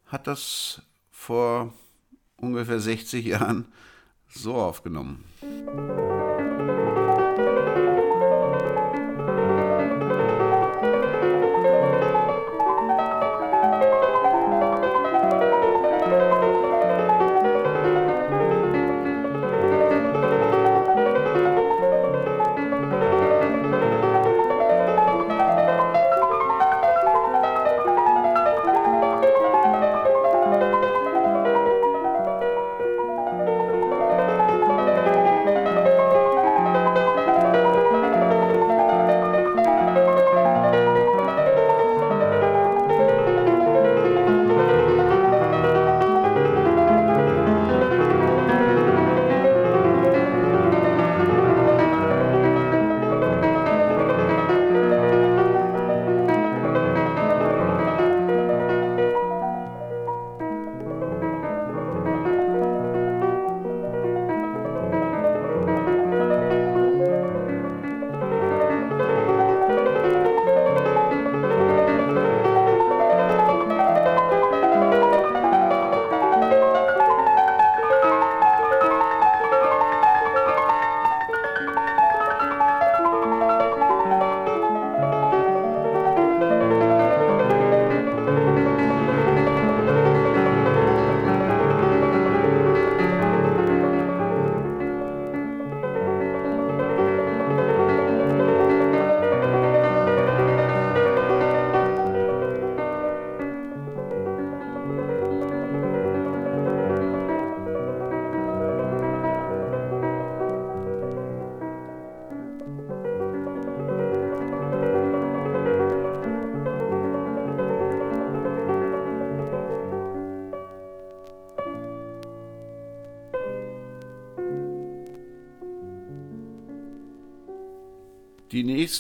hat 0.06 0.26
das 0.26 0.80
vor 1.10 1.74
ungefähr 2.38 2.80
60 2.80 3.26
Jahren 3.26 3.66
so 4.30 4.54
aufgenommen. 4.54 5.22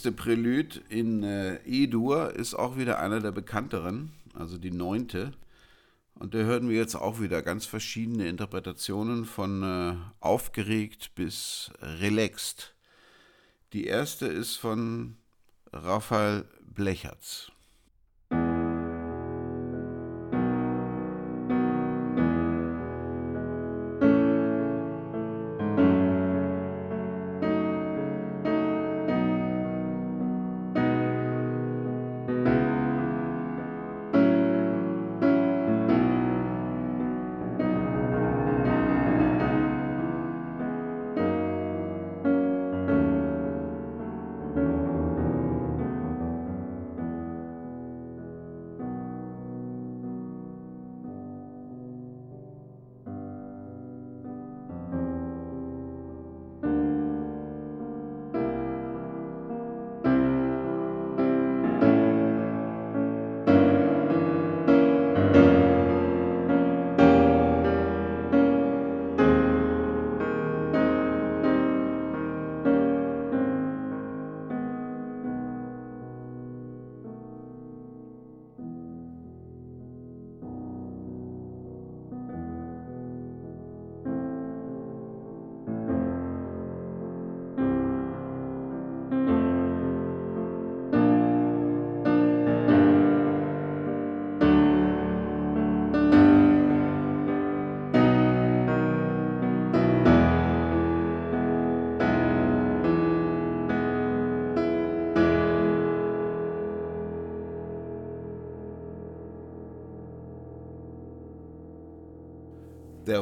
Nächste 0.04 0.22
Prälude 0.22 0.82
in 0.90 1.22
äh, 1.22 1.56
E-Dur 1.64 2.34
ist 2.34 2.52
auch 2.52 2.76
wieder 2.76 2.98
einer 2.98 3.20
der 3.20 3.32
bekannteren, 3.32 4.12
also 4.34 4.58
die 4.58 4.70
neunte. 4.70 5.32
Und 6.14 6.34
da 6.34 6.38
hören 6.40 6.68
wir 6.68 6.76
jetzt 6.76 6.94
auch 6.94 7.20
wieder 7.22 7.40
ganz 7.40 7.64
verschiedene 7.64 8.28
Interpretationen 8.28 9.24
von 9.24 9.62
äh, 9.62 9.94
aufgeregt 10.20 11.12
bis 11.14 11.70
relaxed. 11.80 12.74
Die 13.72 13.86
erste 13.86 14.26
ist 14.26 14.56
von 14.56 15.16
Raphael 15.72 16.44
Blechertz. 16.60 17.50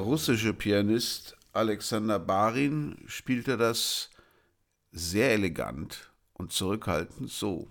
Russische 0.02 0.52
Pianist 0.52 1.36
Alexander 1.52 2.18
Barin 2.18 2.96
spielte 3.06 3.56
das 3.56 4.10
sehr 4.90 5.32
elegant 5.32 6.10
und 6.34 6.52
zurückhaltend 6.52 7.30
so. 7.30 7.68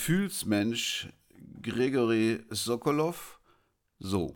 Gefühlsmensch 0.00 1.08
Gregory 1.60 2.42
Sokolov 2.48 3.38
so. 3.98 4.34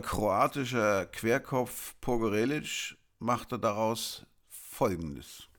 Unser 0.00 0.08
kroatischer 0.08 1.06
Querkopf 1.06 1.94
Pogorelic 2.00 2.96
machte 3.18 3.58
daraus 3.58 4.24
Folgendes. 4.48 5.49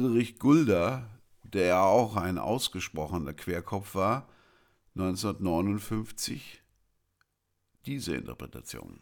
Friedrich 0.00 0.38
Gulda, 0.38 1.10
der 1.42 1.66
ja 1.66 1.84
auch 1.84 2.16
ein 2.16 2.38
ausgesprochener 2.38 3.34
Querkopf 3.34 3.94
war, 3.94 4.28
1959 4.94 6.62
diese 7.84 8.16
Interpretation. 8.16 9.00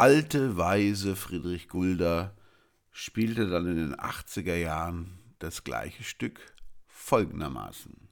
Alte, 0.00 0.56
weise 0.56 1.14
Friedrich 1.14 1.68
Gulda 1.68 2.34
spielte 2.90 3.50
dann 3.50 3.66
in 3.66 3.76
den 3.76 3.94
80er 3.94 4.54
Jahren 4.54 5.18
das 5.40 5.62
gleiche 5.62 6.04
Stück 6.04 6.40
folgendermaßen. 6.86 8.09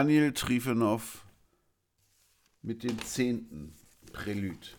Daniel 0.00 0.32
Trifanow 0.32 1.02
mit 2.62 2.84
dem 2.84 2.98
zehnten 3.04 3.74
Prälud. 4.14 4.78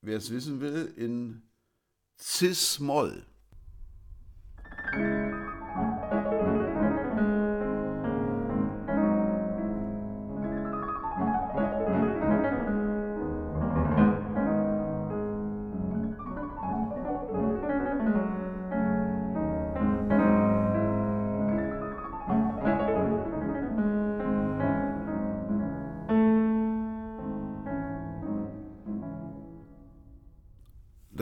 Wer 0.00 0.16
es 0.16 0.32
wissen 0.32 0.60
will, 0.60 0.92
in 0.96 1.42
Cis-Moll. 2.18 3.24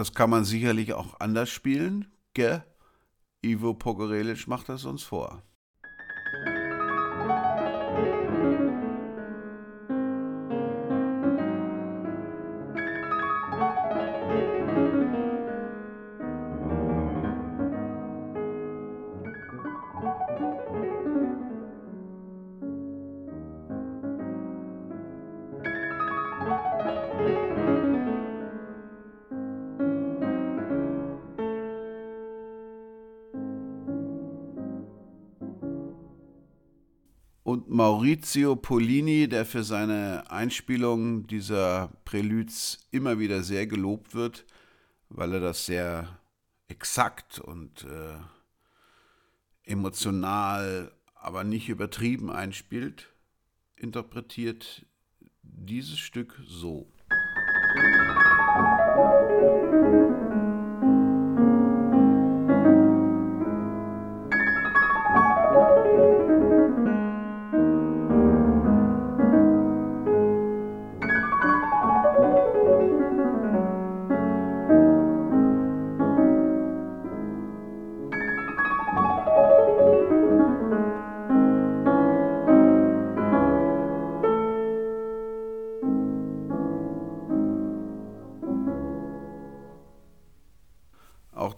Das 0.05 0.13
kann 0.13 0.29
man 0.29 0.45
sicherlich 0.45 0.93
auch 0.93 1.19
anders 1.19 1.49
spielen, 1.49 2.13
gell? 2.35 2.63
Ivo 3.43 3.73
Pogorelic 3.73 4.47
macht 4.47 4.69
das 4.69 4.85
uns 4.85 5.03
vor. 5.03 5.43
Maurizio 38.15 38.55
Polini, 38.55 39.27
der 39.29 39.45
für 39.45 39.65
seine 39.65 40.31
Einspielung 40.31 41.27
dieser 41.27 41.91
Prälüds 42.05 42.79
immer 42.93 43.19
wieder 43.19 43.43
sehr 43.43 43.67
gelobt 43.67 44.15
wird, 44.15 44.47
weil 45.09 45.33
er 45.33 45.41
das 45.41 45.67
sehr 45.67 46.21
exakt 46.69 47.41
und 47.41 47.83
äh, 47.83 48.15
emotional, 49.65 50.93
aber 51.17 51.43
nicht 51.43 51.69
übertrieben 51.69 52.31
einspielt, 52.31 53.13
interpretiert 53.75 54.87
dieses 55.43 55.99
Stück 55.99 56.41
so. 56.47 56.87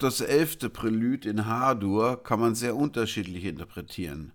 Das 0.07 0.21
elfte 0.21 0.69
Prälude 0.69 1.29
in 1.29 1.47
H-Dur 1.47 2.23
kann 2.23 2.39
man 2.39 2.55
sehr 2.55 2.77
unterschiedlich 2.77 3.43
interpretieren. 3.43 4.31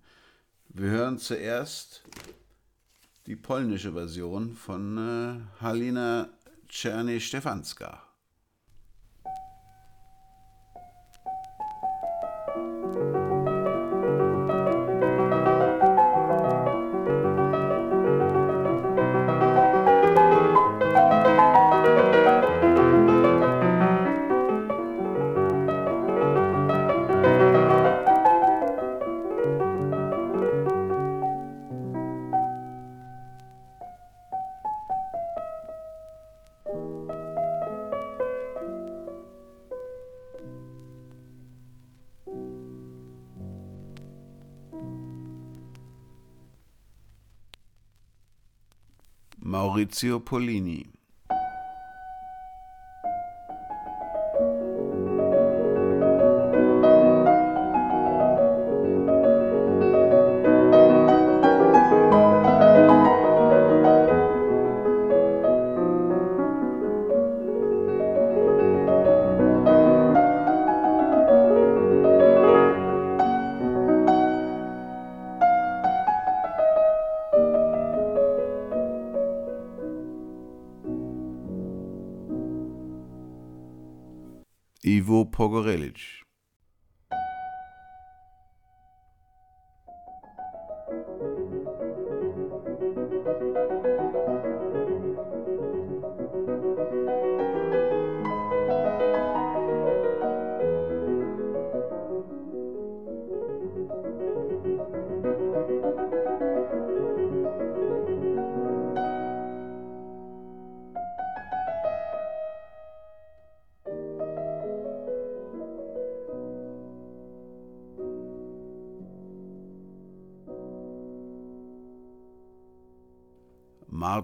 Wir 0.68 0.90
hören 0.90 1.16
zuerst 1.16 2.02
die 3.24 3.36
polnische 3.36 3.94
Version 3.94 4.52
von 4.52 4.98
äh, 4.98 5.62
Halina 5.62 6.28
Czerny-Stefanska. 6.68 8.02
Maurizio 49.82 50.20
Polini. 50.20 50.81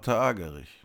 Martha 0.08 0.22
Agerich. 0.22 0.77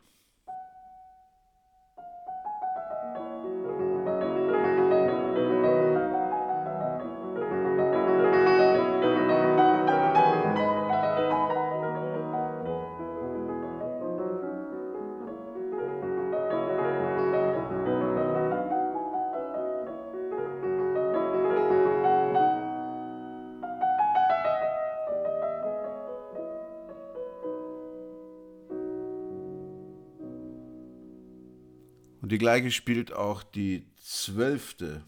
Gleiche 32.43 32.71
spielt 32.71 33.13
auch 33.13 33.41
die 33.41 33.85
zwölfte 34.03 35.01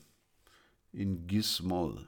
in 0.93 1.27
Gis-Moll. 1.27 2.07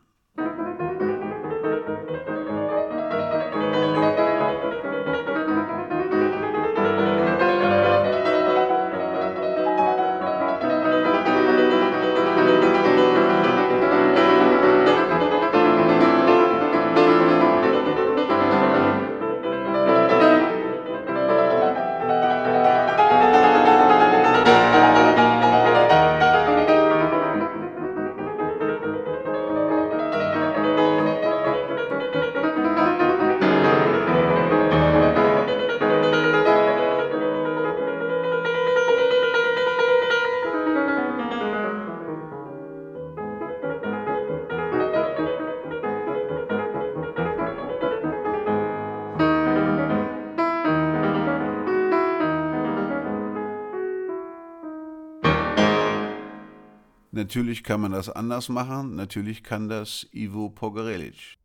Natürlich 57.17 57.63
kann 57.63 57.81
man 57.81 57.93
das 57.93 58.09
anders 58.09 58.47
machen, 58.47 58.93
natürlich 58.93 59.41
kann 59.41 59.69
das 59.69 60.07
Ivo 60.13 60.51
Pogorelic. 60.51 61.36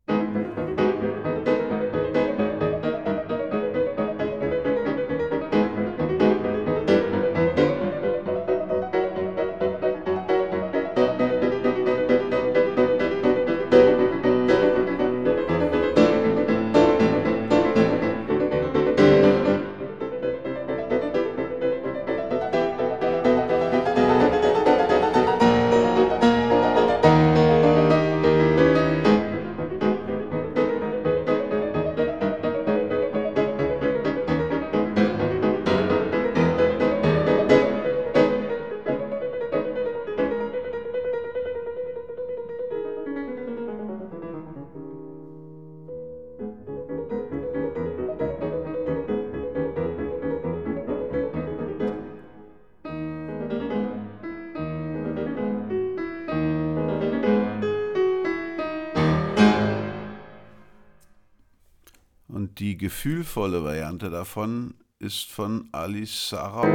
Gefühlvolle 63.33 63.63
Variante 63.63 64.11
davon 64.11 64.75
ist 64.99 65.31
von 65.31 65.67
Alice 65.71 66.29
Sarah. 66.29 66.67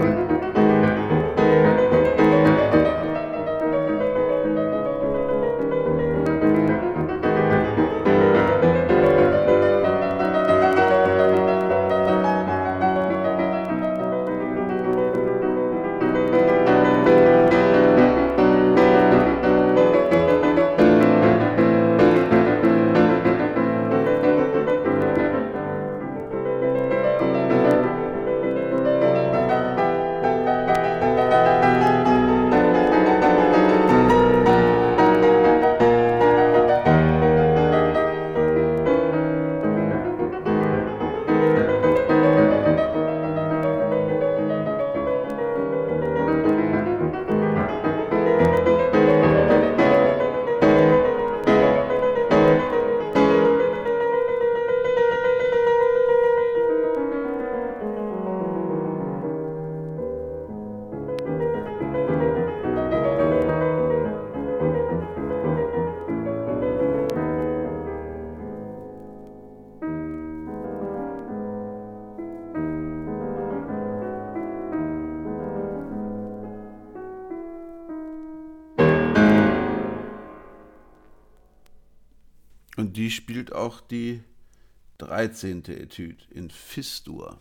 13. 85.19 85.64
Etüde 85.71 86.23
in 86.31 86.49
Fistur. 86.49 87.41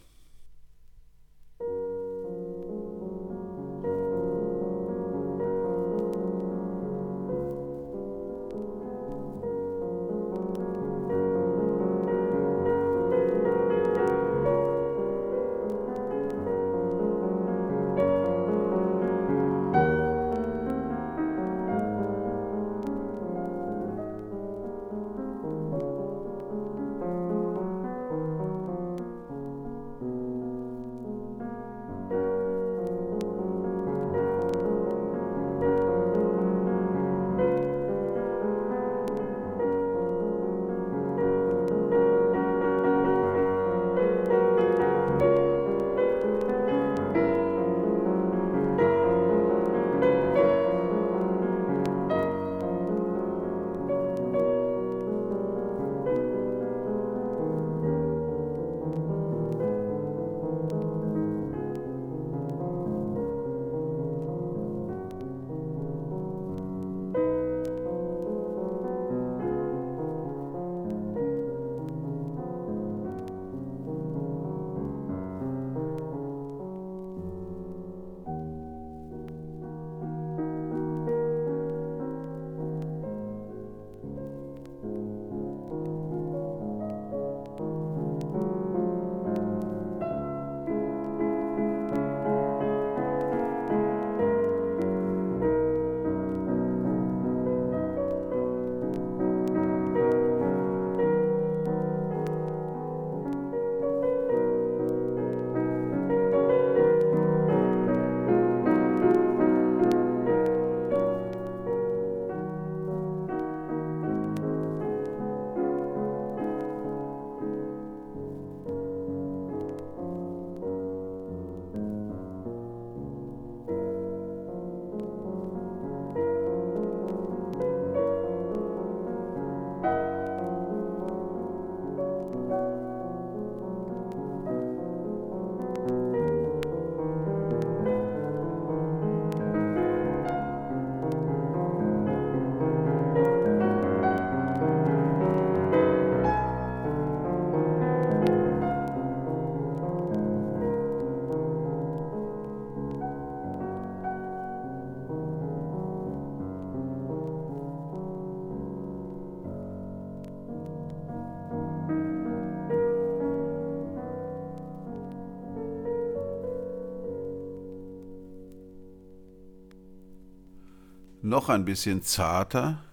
Noch 171.28 171.49
ein 171.49 171.65
bisschen 171.65 172.01
zarter. 172.01 172.84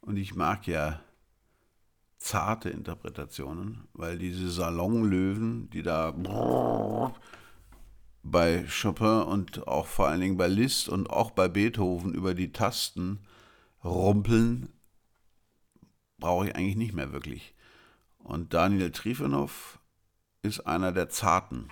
Und 0.00 0.16
ich 0.16 0.34
mag 0.34 0.66
ja 0.66 1.00
zarte 2.16 2.70
Interpretationen, 2.70 3.88
weil 3.92 4.18
diese 4.18 4.50
Salonlöwen, 4.50 5.70
die 5.70 5.82
da 5.82 6.14
bei 8.22 8.64
Chopin 8.66 9.22
und 9.22 9.68
auch 9.68 9.86
vor 9.86 10.08
allen 10.08 10.20
Dingen 10.20 10.36
bei 10.36 10.48
Liszt 10.48 10.88
und 10.88 11.10
auch 11.10 11.30
bei 11.30 11.48
Beethoven 11.48 12.14
über 12.14 12.34
die 12.34 12.52
Tasten 12.52 13.20
rumpeln, 13.84 14.72
brauche 16.18 16.48
ich 16.48 16.56
eigentlich 16.56 16.76
nicht 16.76 16.94
mehr 16.94 17.12
wirklich. 17.12 17.54
Und 18.18 18.52
Daniel 18.52 18.90
Trifonov 18.90 19.78
ist 20.42 20.60
einer 20.60 20.92
der 20.92 21.08
Zarten. 21.08 21.68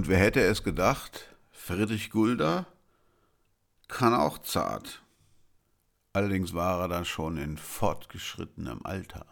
Und 0.00 0.08
wer 0.08 0.16
hätte 0.16 0.40
es 0.40 0.62
gedacht, 0.62 1.36
Friedrich 1.52 2.08
Gulda 2.08 2.64
kann 3.86 4.14
auch 4.14 4.38
zart. 4.38 5.02
Allerdings 6.14 6.54
war 6.54 6.80
er 6.80 6.88
dann 6.88 7.04
schon 7.04 7.36
in 7.36 7.58
fortgeschrittenem 7.58 8.80
Alter. 8.82 9.26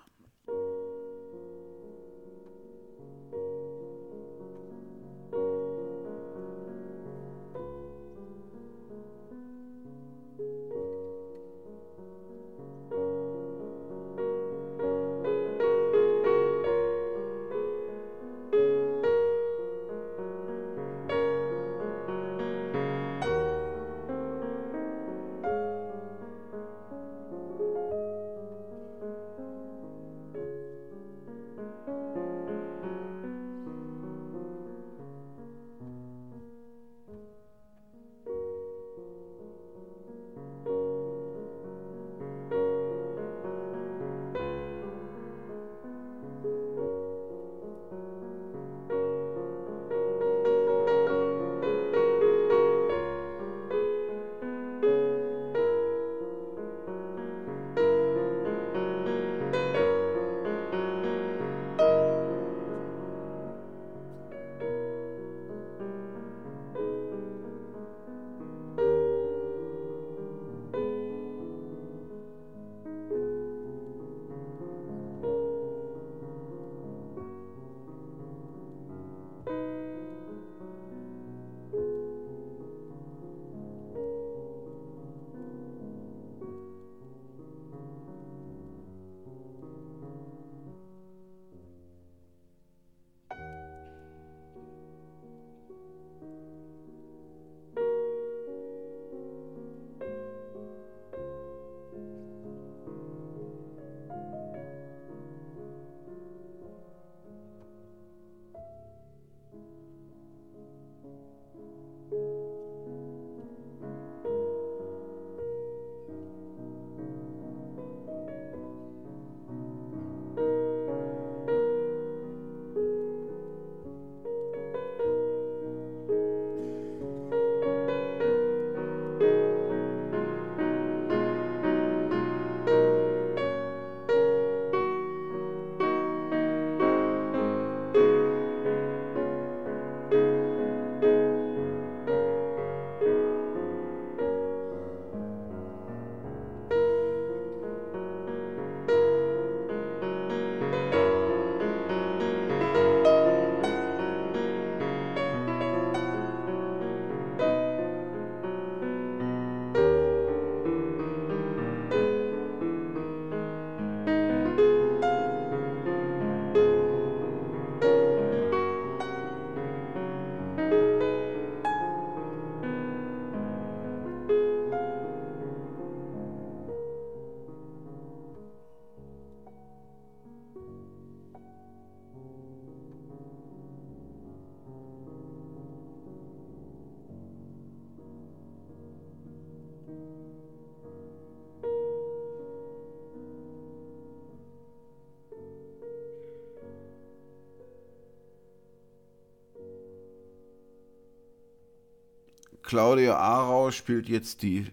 Claudio 202.78 203.14
Arau 203.14 203.72
spielt 203.72 204.09
jetzt 204.09 204.42
die 204.42 204.68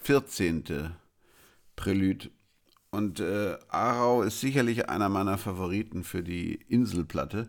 14. 0.00 0.92
Prälude. 1.76 2.30
Und 2.90 3.20
äh, 3.20 3.56
Arau 3.68 4.22
ist 4.22 4.40
sicherlich 4.40 4.88
einer 4.88 5.08
meiner 5.08 5.38
Favoriten 5.38 6.02
für 6.02 6.24
die 6.24 6.54
Inselplatte, 6.66 7.48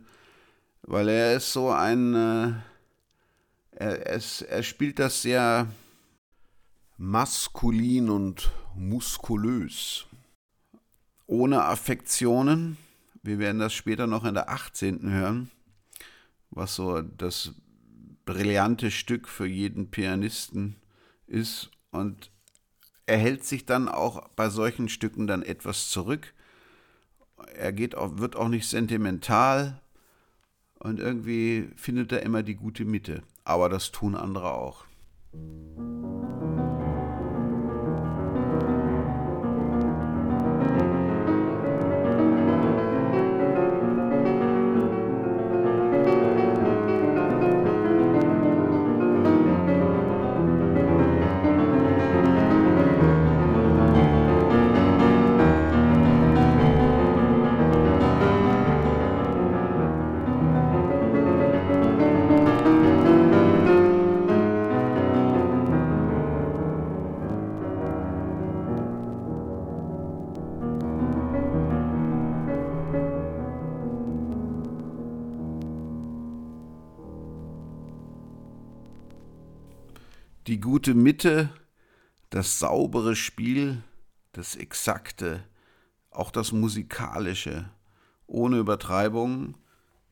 weil 0.84 1.10
er 1.10 1.38
ist 1.38 1.52
so 1.54 1.72
ein, 1.72 2.14
äh, 2.14 2.52
er, 3.72 4.12
es, 4.12 4.44
er 4.44 4.62
spielt 4.62 5.00
das 5.00 5.24
sehr 5.24 5.66
maskulin 6.98 8.12
und 8.12 8.52
muskulös, 8.76 10.06
ohne 11.26 11.64
Affektionen. 11.64 12.78
Wir 13.24 13.40
werden 13.40 13.58
das 13.58 13.74
später 13.74 14.06
noch 14.06 14.24
in 14.24 14.36
der 14.36 14.50
18. 14.50 15.10
hören, 15.10 15.50
was 16.52 16.76
so 16.76 17.02
das 17.02 17.54
brillante 18.26 18.92
Stück 18.92 19.28
für 19.28 19.46
jeden 19.46 19.90
Pianisten 19.92 20.76
ist 21.28 21.72
und 21.92 22.32
er 23.06 23.18
hält 23.18 23.44
sich 23.44 23.66
dann 23.66 23.90
auch 23.90 24.28
bei 24.30 24.50
solchen 24.50 24.88
Stücken 24.88 25.28
dann 25.28 25.44
etwas 25.44 25.90
zurück. 25.90 26.34
Er 27.56 27.74
geht 27.74 27.96
auch, 27.96 28.18
wird 28.18 28.36
auch 28.36 28.48
nicht 28.48 28.68
sentimental 28.68 29.82
und 30.80 31.00
irgendwie 31.00 31.70
findet 31.76 32.12
er 32.12 32.24
immer 32.24 32.44
die 32.44 32.56
gute 32.56 32.86
Mitte. 32.86 33.24
Aber 33.44 33.68
das 33.68 33.92
tun 33.92 34.16
andere 34.16 34.54
auch. 34.54 34.86
Gute 80.84 80.96
Mitte, 80.96 81.50
das 82.30 82.60
saubere 82.60 83.16
Spiel, 83.16 83.84
das 84.34 84.58
Exakte, 84.58 85.42
auch 86.12 86.30
das 86.30 86.52
Musikalische, 86.52 87.70
ohne 88.28 88.58
Übertreibung, 88.58 89.56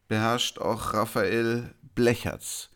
beherrscht 0.07 0.59
auch 0.59 0.93
Raphael 0.93 1.75
Blechertz, 1.93 2.69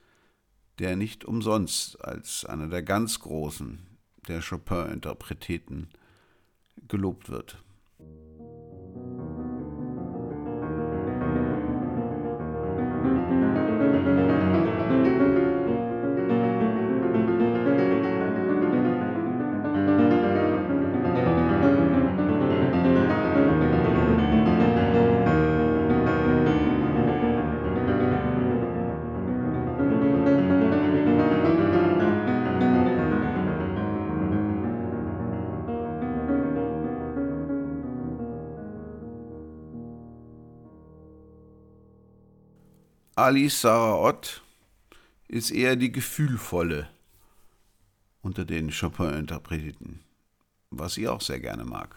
der 0.78 0.98
nicht 0.98 1.24
umsonst 1.24 2.04
als 2.04 2.44
einer 2.44 2.68
der 2.68 2.84
ganz 2.84 3.22
Großen 3.22 3.88
der 4.28 4.42
Chopin-Interpreteten 4.42 5.88
gelobt 6.90 7.30
wird. 7.30 7.64
Alice 43.26 43.62
Sarah 43.62 44.08
Ott 44.08 44.44
ist 45.28 45.50
eher 45.50 45.76
die 45.76 45.92
gefühlvolle 45.92 46.88
unter 48.22 48.46
den 48.46 48.70
Chopin-Interpreten, 48.70 50.02
was 50.70 50.96
ich 50.98 51.08
auch 51.08 51.22
sehr 51.22 51.40
gerne 51.40 51.66
mag. 51.66 51.96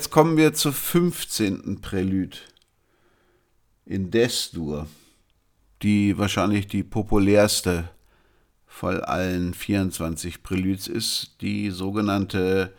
Jetzt 0.00 0.10
kommen 0.10 0.38
wir 0.38 0.54
zur 0.54 0.72
15. 0.72 1.82
Prälude 1.82 2.38
in 3.84 4.10
Des-Dur, 4.10 4.86
die 5.82 6.16
wahrscheinlich 6.16 6.68
die 6.68 6.82
populärste 6.82 7.90
von 8.66 9.00
allen 9.00 9.52
24 9.52 10.42
Präludes 10.42 10.88
ist, 10.88 11.36
die 11.42 11.68
sogenannte 11.68 12.72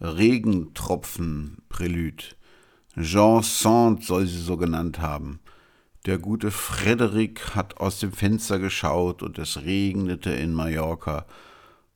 Regentropfen-Prälude. 0.00 2.22
Jean 2.96 3.42
Sand 3.42 4.04
soll 4.04 4.28
sie 4.28 4.40
so 4.40 4.56
genannt 4.56 5.00
haben. 5.00 5.40
Der 6.06 6.18
gute 6.18 6.52
Frederik 6.52 7.56
hat 7.56 7.78
aus 7.78 7.98
dem 7.98 8.12
Fenster 8.12 8.60
geschaut 8.60 9.24
und 9.24 9.36
es 9.40 9.64
regnete 9.64 10.30
in 10.30 10.54
Mallorca 10.54 11.26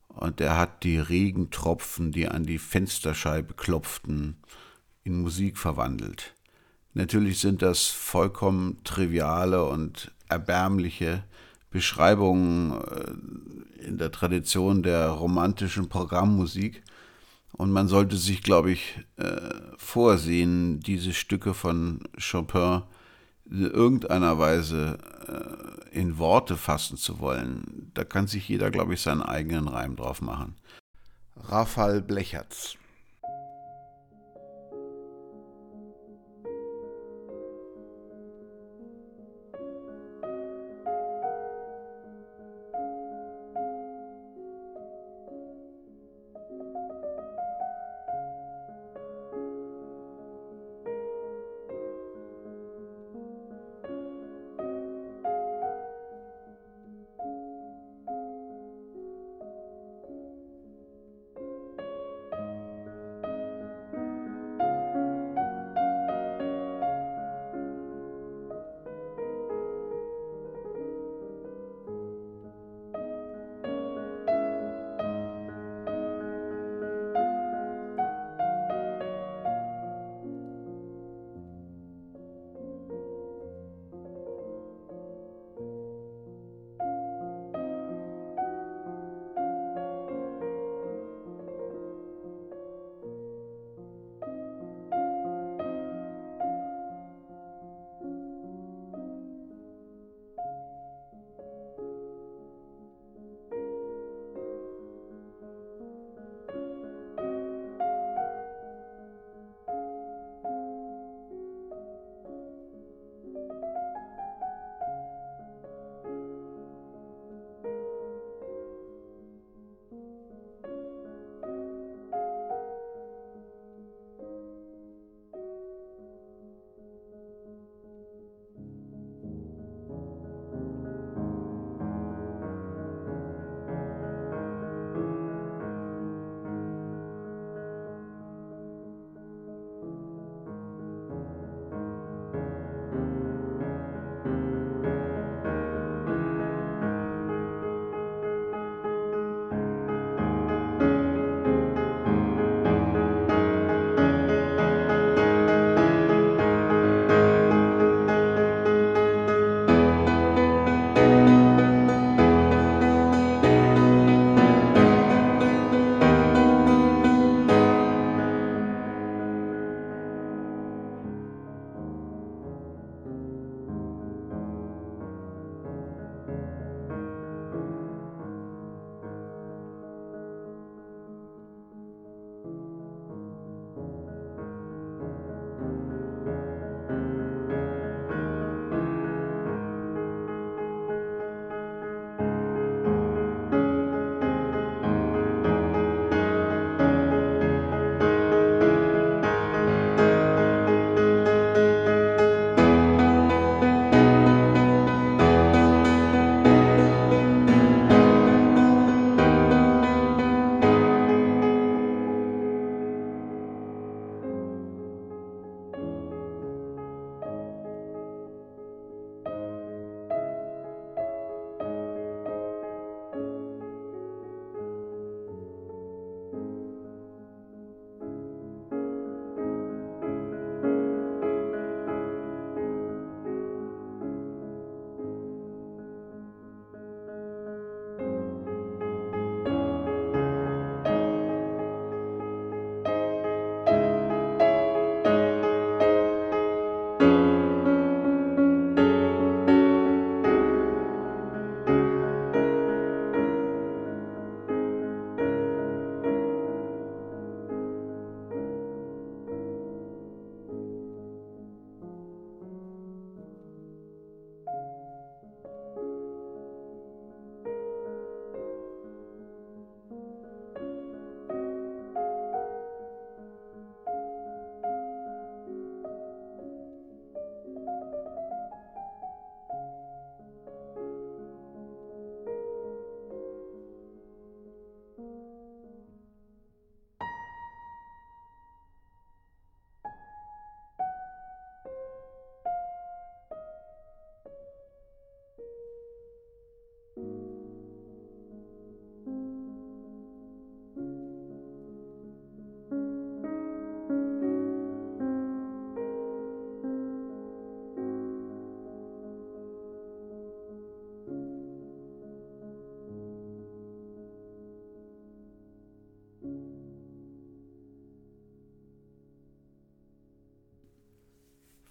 und 0.09 0.41
er 0.41 0.57
hat 0.57 0.83
die 0.83 0.97
Regentropfen, 0.97 2.11
die 2.11 2.27
an 2.27 2.43
die 2.43 2.59
Fensterscheibe 2.59 3.53
klopften, 3.53 4.35
in 5.03 5.21
Musik 5.21 5.57
verwandelt. 5.57 6.33
Natürlich 6.93 7.39
sind 7.39 7.61
das 7.61 7.87
vollkommen 7.87 8.83
triviale 8.83 9.65
und 9.65 10.11
erbärmliche 10.29 11.23
Beschreibungen 11.71 12.79
äh, 12.81 13.87
in 13.87 13.97
der 13.97 14.11
Tradition 14.11 14.83
der 14.83 15.09
romantischen 15.09 15.89
Programmmusik. 15.89 16.83
Und 17.51 17.71
man 17.71 17.87
sollte 17.87 18.17
sich, 18.17 18.41
glaube 18.43 18.71
ich, 18.71 18.99
äh, 19.17 19.49
vorsehen, 19.77 20.79
diese 20.79 21.13
Stücke 21.13 21.53
von 21.53 22.01
Chopin 22.17 22.83
in 23.49 23.69
irgendeiner 23.69 24.37
Weise 24.39 24.97
äh, 25.27 25.99
in 25.99 26.17
Worte 26.17 26.57
fassen 26.57 26.97
zu 26.97 27.19
wollen. 27.19 27.91
Da 27.93 28.03
kann 28.03 28.27
sich 28.27 28.47
jeder, 28.47 28.71
glaube 28.71 28.93
ich, 28.93 29.01
seinen 29.01 29.21
eigenen 29.21 29.67
Reim 29.67 29.95
drauf 29.95 30.21
machen. 30.21 30.55
Rafal 31.35 32.01
Blechertz. 32.01 32.77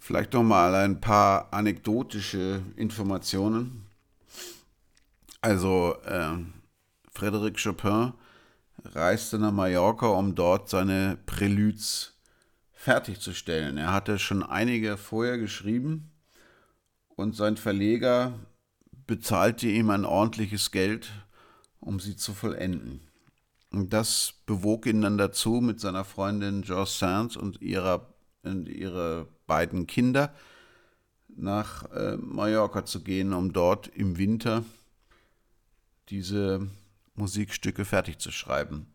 Vielleicht 0.05 0.33
noch 0.33 0.43
mal 0.43 0.75
ein 0.75 0.99
paar 0.99 1.53
anekdotische 1.53 2.61
Informationen. 2.75 3.85
Also 5.39 5.95
äh, 6.03 6.39
Frédéric 7.15 7.63
Chopin 7.63 8.11
reiste 8.83 9.39
nach 9.39 9.53
Mallorca, 9.53 10.07
um 10.07 10.35
dort 10.35 10.67
seine 10.67 11.17
Preludes 11.25 12.17
fertigzustellen. 12.73 13.77
Er 13.77 13.93
hatte 13.93 14.19
schon 14.19 14.43
einige 14.43 14.97
vorher 14.97 15.37
geschrieben 15.37 16.11
und 17.15 17.37
sein 17.37 17.55
Verleger 17.55 18.33
bezahlte 19.07 19.67
ihm 19.67 19.89
ein 19.89 20.03
ordentliches 20.03 20.71
Geld, 20.71 21.13
um 21.79 22.01
sie 22.01 22.17
zu 22.17 22.33
vollenden. 22.33 23.07
Und 23.71 23.93
das 23.93 24.33
bewog 24.45 24.85
ihn 24.85 25.01
dann 25.01 25.17
dazu, 25.17 25.61
mit 25.61 25.79
seiner 25.79 26.03
Freundin 26.03 26.61
George 26.63 26.91
Sands 26.91 27.37
und 27.37 27.61
ihrer, 27.61 28.13
und 28.43 28.67
ihre 28.67 29.29
beiden 29.53 29.85
Kinder 29.85 30.33
nach 31.27 31.83
äh, 31.91 32.17
Mallorca 32.17 32.85
zu 32.85 33.03
gehen, 33.03 33.33
um 33.33 33.53
dort 33.53 33.87
im 33.87 34.17
Winter 34.17 34.65
diese 36.09 36.67
Musikstücke 37.13 37.85
fertig 37.85 38.17
zu 38.17 38.31
schreiben. 38.31 38.87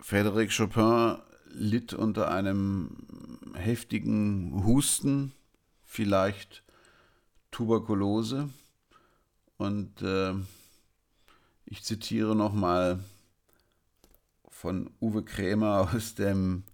Frédéric 0.00 0.56
Chopin 0.56 1.18
litt 1.50 1.92
unter 1.92 2.30
einem 2.30 3.52
heftigen 3.52 4.64
Husten, 4.64 5.32
vielleicht 5.82 6.62
Tuberkulose. 7.50 8.48
Und 9.58 10.00
äh, 10.00 10.32
ich 11.66 11.82
zitiere 11.84 12.34
nochmal 12.34 13.04
von 14.48 14.90
Uwe 15.02 15.22
Krämer 15.22 15.90
aus, 15.94 16.14
dem, 16.14 16.64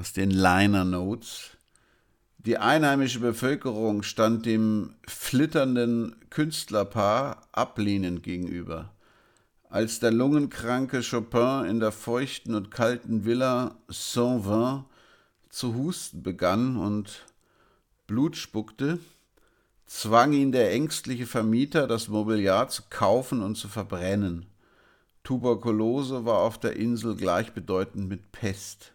aus 0.00 0.14
den 0.14 0.30
Liner 0.30 0.86
Notes. 0.86 1.58
Die 2.38 2.56
einheimische 2.56 3.20
Bevölkerung 3.20 4.02
stand 4.02 4.46
dem 4.46 4.94
flitternden 5.06 6.16
Künstlerpaar 6.30 7.42
ablehnend 7.52 8.22
gegenüber. 8.22 8.94
Als 9.68 10.00
der 10.00 10.10
lungenkranke 10.10 11.02
Chopin 11.02 11.66
in 11.66 11.80
der 11.80 11.92
feuchten 11.92 12.54
und 12.54 12.70
kalten 12.70 13.26
Villa 13.26 13.74
Saint-Vin 13.88 14.84
zu 15.50 15.74
husten 15.74 16.22
begann 16.22 16.78
und 16.78 17.26
Blut 18.06 18.36
spuckte, 18.36 18.98
zwang 19.86 20.32
ihn 20.32 20.50
der 20.50 20.72
ängstliche 20.72 21.26
Vermieter, 21.26 21.86
das 21.86 22.08
Mobiliar 22.08 22.70
zu 22.70 22.84
kaufen 22.88 23.42
und 23.42 23.56
zu 23.56 23.68
verbrennen. 23.68 24.46
Tuberkulose 25.24 26.24
war 26.24 26.38
auf 26.38 26.58
der 26.58 26.76
Insel 26.76 27.16
gleichbedeutend 27.16 28.08
mit 28.08 28.32
Pest. 28.32 28.94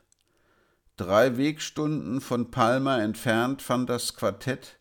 Drei 0.98 1.38
Wegstunden 1.38 2.22
von 2.22 2.52
Palma 2.52 3.00
entfernt 3.00 3.62
fand 3.62 3.90
das 3.90 4.16
Quartett, 4.16 4.78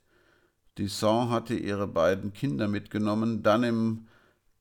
Disson 0.78 1.30
hatte 1.30 1.54
ihre 1.54 1.86
beiden 1.86 2.32
Kinder 2.32 2.68
mitgenommen, 2.68 3.42
dann 3.42 3.62
im 3.64 4.06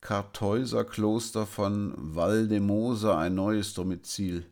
Kartäuserkloster 0.02 1.46
von 1.46 1.94
Valdemosa 1.96 3.20
ein 3.20 3.36
neues 3.36 3.74
Domizil. 3.74 4.46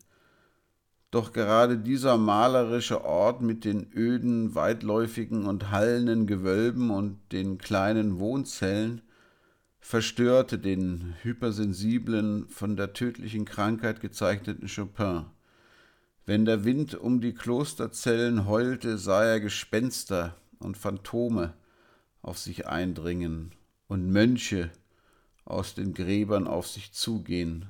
Doch 1.12 1.34
gerade 1.34 1.78
dieser 1.78 2.18
malerische 2.18 3.04
Ort 3.04 3.42
mit 3.42 3.66
den 3.66 3.92
öden, 3.94 4.56
weitläufigen 4.56 5.46
und 5.46 5.70
hallenden 5.70 6.26
Gewölben 6.26 6.90
und 6.90 7.20
den 7.32 7.58
kleinen 7.58 8.20
Wohnzellen 8.20 9.02
verstörte 9.80 10.58
den 10.58 11.16
hypersensiblen, 11.22 12.48
von 12.48 12.78
der 12.78 12.94
tödlichen 12.94 13.46
Krankheit 13.46 14.00
gezeichneten 14.00 14.68
Chopin. 14.68 15.26
Wenn 16.32 16.46
der 16.46 16.64
Wind 16.64 16.96
um 16.96 17.20
die 17.20 17.34
Klosterzellen 17.34 18.48
heulte, 18.48 18.98
sah 18.98 19.26
er 19.26 19.42
Gespenster 19.42 20.38
und 20.60 20.78
Phantome 20.78 21.56
auf 22.22 22.38
sich 22.38 22.68
eindringen 22.68 23.52
und 23.90 24.10
Mönche 24.10 24.72
aus 25.44 25.76
den 25.76 25.94
Gräbern 25.94 26.48
auf 26.48 26.70
sich 26.70 26.94
zugehen. 26.94 27.66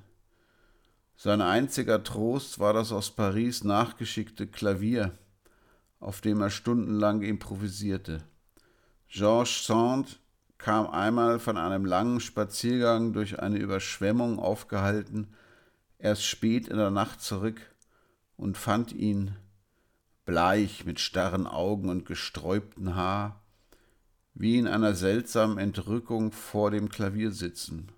Sein 1.16 1.42
einziger 1.42 2.04
Trost 2.04 2.60
war 2.60 2.72
das 2.72 2.92
aus 2.92 3.10
Paris 3.10 3.64
nachgeschickte 3.64 4.46
Klavier, 4.46 5.18
auf 6.00 6.22
dem 6.22 6.40
er 6.40 6.52
stundenlang 6.52 7.24
improvisierte. 7.24 8.22
Georges 9.10 9.66
Sand 9.66 10.20
kam 10.60 10.88
einmal 10.88 11.40
von 11.40 11.58
einem 11.58 11.84
langen 11.84 12.20
Spaziergang 12.20 13.12
durch 13.12 13.40
eine 13.40 13.58
Überschwemmung 13.58 14.38
aufgehalten, 14.38 15.34
erst 15.98 16.26
spät 16.26 16.68
in 16.68 16.78
der 16.78 16.92
Nacht 16.92 17.22
zurück 17.22 17.70
und 18.42 18.58
fand 18.58 18.92
ihn 18.92 19.36
bleich 20.26 20.84
mit 20.84 21.00
starren 21.00 21.46
Augen 21.46 21.90
und 21.90 22.08
gesträubtem 22.08 22.96
Haar, 22.96 23.40
wie 24.34 24.58
in 24.58 24.68
einer 24.68 24.96
seltsamen 24.96 25.60
Entrückung 25.60 26.32
vor 26.32 26.72
dem 26.72 26.90
Klavier 26.90 27.32
sitzen. 27.32 27.90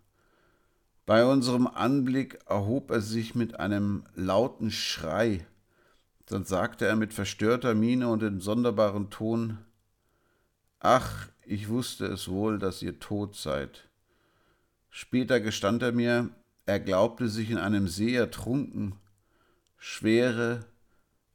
Bei 1.05 1.25
unserem 1.25 1.65
Anblick 1.65 2.39
erhob 2.45 2.91
er 2.91 2.99
sich 2.99 3.35
mit 3.35 3.59
einem 3.59 4.03
lauten 4.15 4.69
Schrei, 4.69 5.47
dann 6.25 6.43
sagte 6.43 6.87
er 6.87 6.97
mit 6.97 7.13
verstörter 7.13 7.73
Miene 7.73 8.09
und 8.09 8.21
in 8.21 8.41
sonderbaren 8.41 9.09
Ton 9.09 9.59
Ach, 10.81 11.29
ich 11.45 11.69
wusste 11.69 12.05
es 12.07 12.27
wohl, 12.27 12.59
dass 12.59 12.81
ihr 12.81 12.99
tot 12.99 13.37
seid. 13.37 13.87
Später 14.89 15.39
gestand 15.39 15.81
er 15.83 15.93
mir, 15.93 16.31
er 16.65 16.81
glaubte 16.81 17.29
sich 17.29 17.49
in 17.49 17.57
einem 17.57 17.87
See 17.87 18.13
ertrunken, 18.13 18.95
schwere 19.85 20.65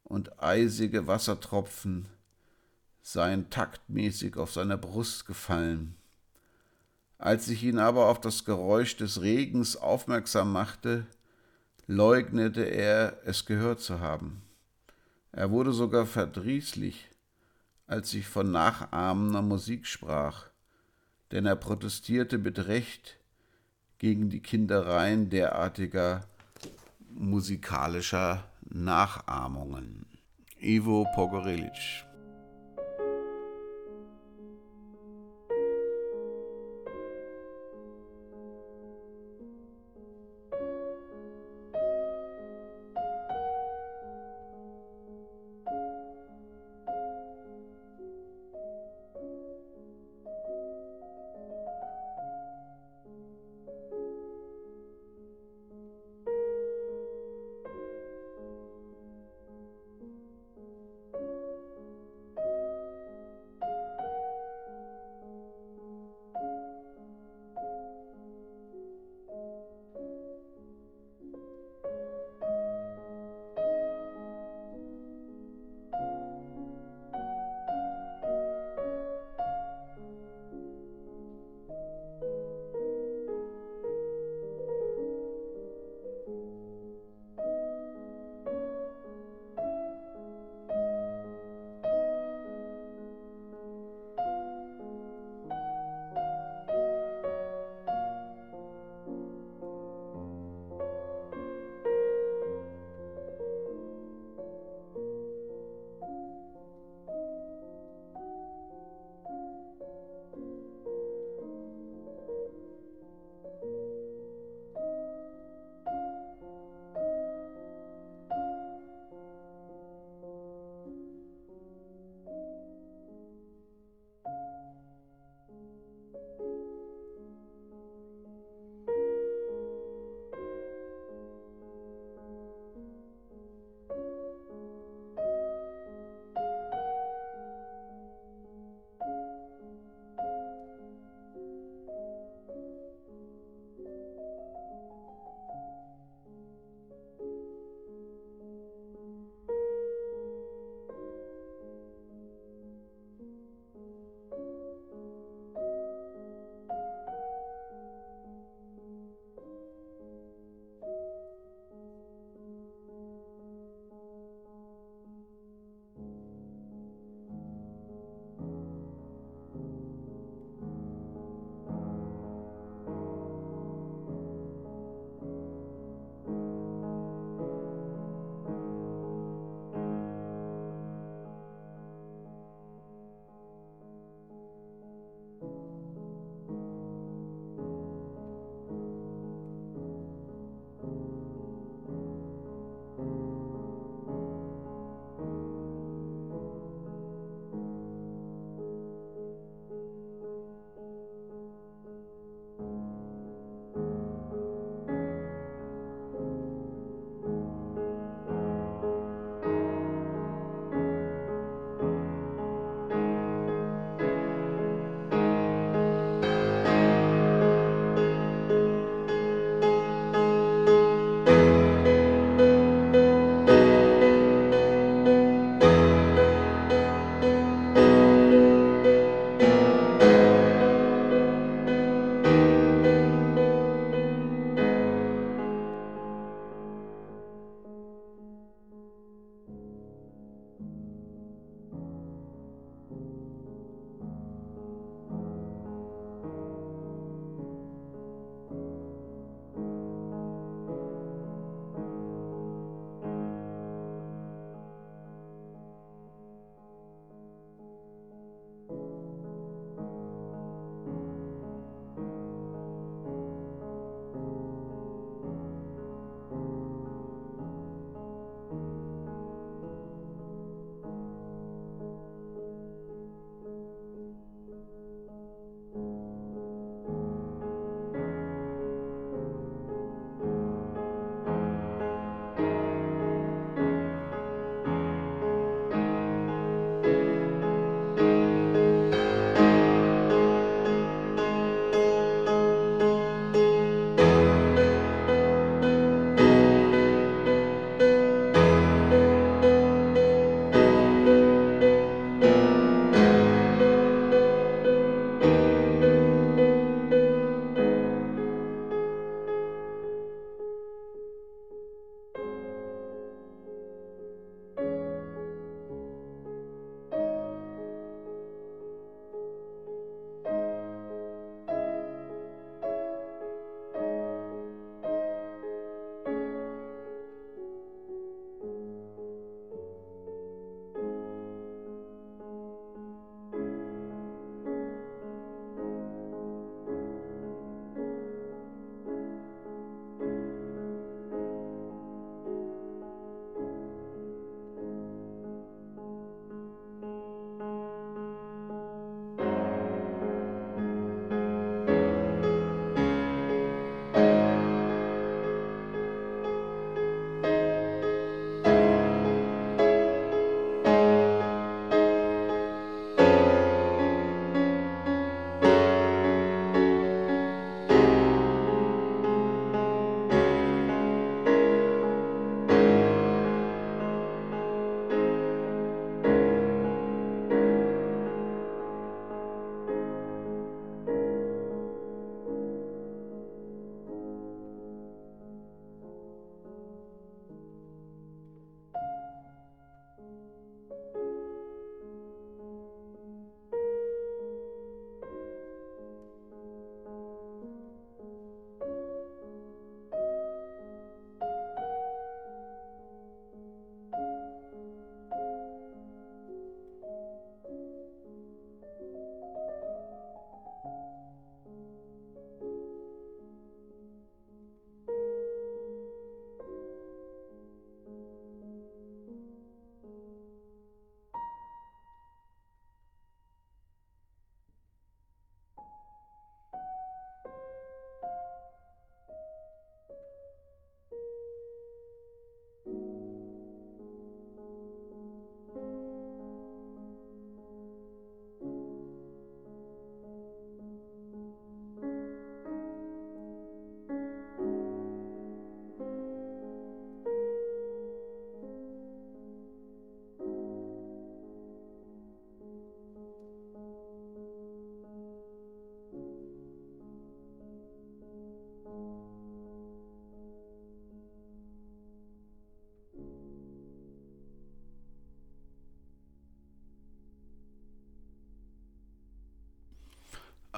und 0.03 0.41
eisige 0.41 1.05
Wassertropfen 1.05 2.07
seien 3.03 3.51
taktmäßig 3.51 4.37
auf 4.37 4.51
seiner 4.51 4.75
Brust 4.75 5.27
gefallen. 5.27 5.95
Als 7.19 7.47
ich 7.49 7.63
ihn 7.63 7.77
aber 7.77 8.07
auf 8.07 8.19
das 8.19 8.45
Geräusch 8.45 8.97
des 8.97 9.21
Regens 9.21 9.77
aufmerksam 9.77 10.51
machte, 10.51 11.05
leugnete 11.85 12.63
er, 12.63 13.19
es 13.23 13.45
gehört 13.45 13.81
zu 13.81 13.99
haben. 13.99 14.41
Er 15.31 15.51
wurde 15.51 15.71
sogar 15.71 16.07
verdrießlich, 16.07 17.07
als 17.85 18.15
ich 18.15 18.27
von 18.27 18.49
nachahmender 18.49 19.43
Musik 19.43 19.85
sprach, 19.85 20.47
denn 21.31 21.45
er 21.45 21.55
protestierte 21.55 22.39
mit 22.39 22.65
Recht 22.65 23.17
gegen 23.99 24.31
die 24.31 24.41
Kindereien 24.41 25.29
derartiger 25.29 26.27
musikalischer 27.19 28.45
Nachahmungen. 28.69 30.05
Ivo 30.61 31.05
Pogorelic 31.15 32.05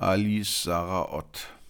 Alice 0.02 0.50
Sarah 0.50 1.14
Ott. 1.14 1.61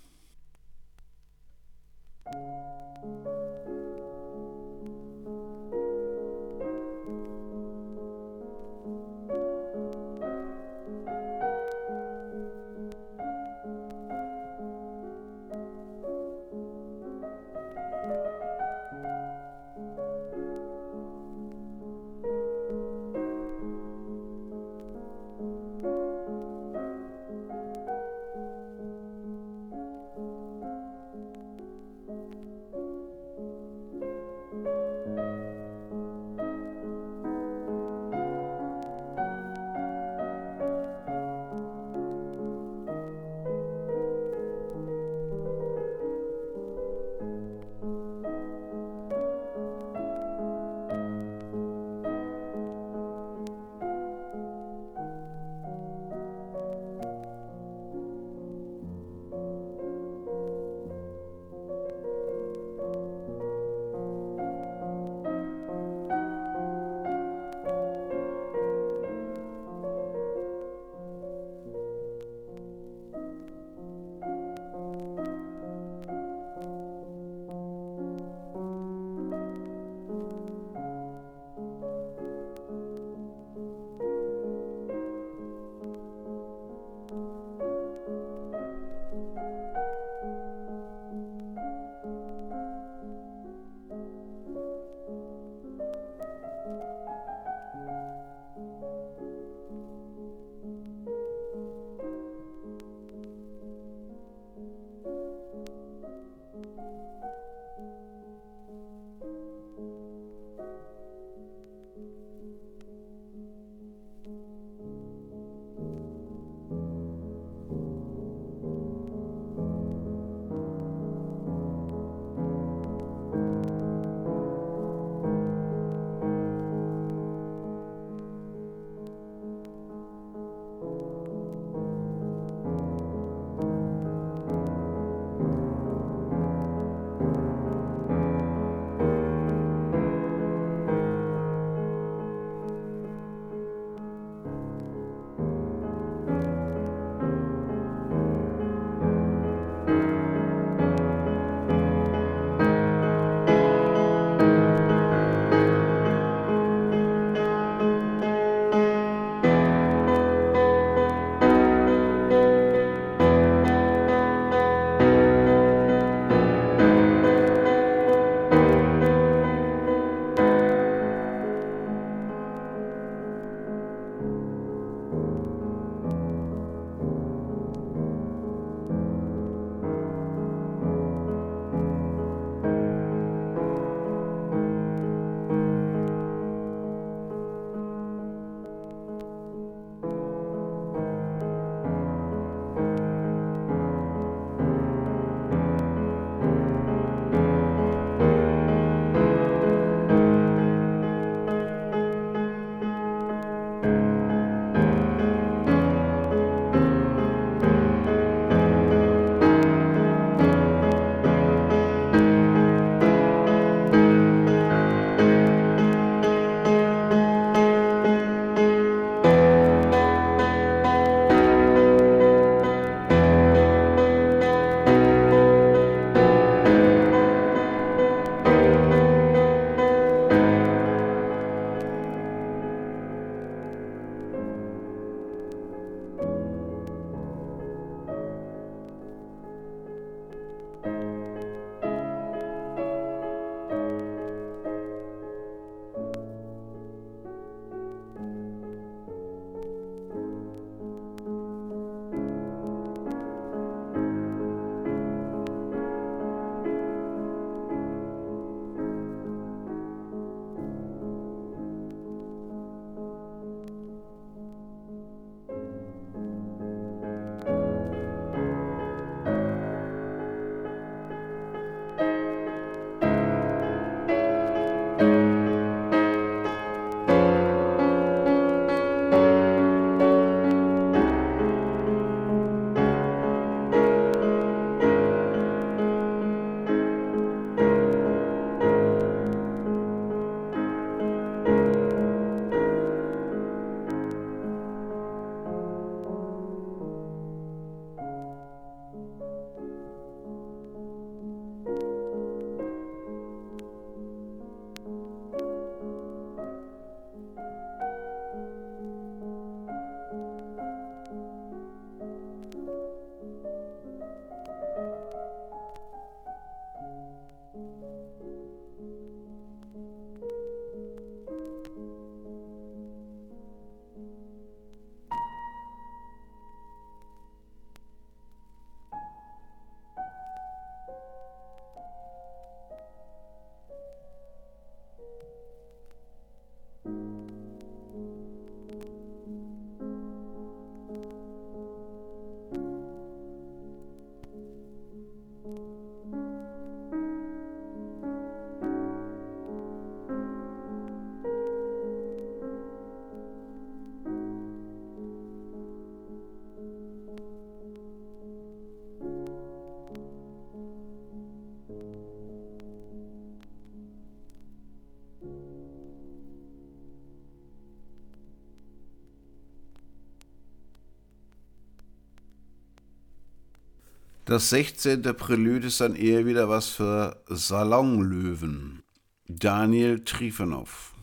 Das 374.32 374.50
16. 374.52 375.02
Prälude 375.02 375.68
ist 375.68 375.82
dann 375.82 375.94
eher 375.94 376.26
wieder 376.26 376.48
was 376.48 376.68
für 376.68 377.22
Salonlöwen. 377.28 378.82
Daniel 379.28 380.06
Trifonov. 380.06 380.94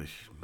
Martha 0.00 0.39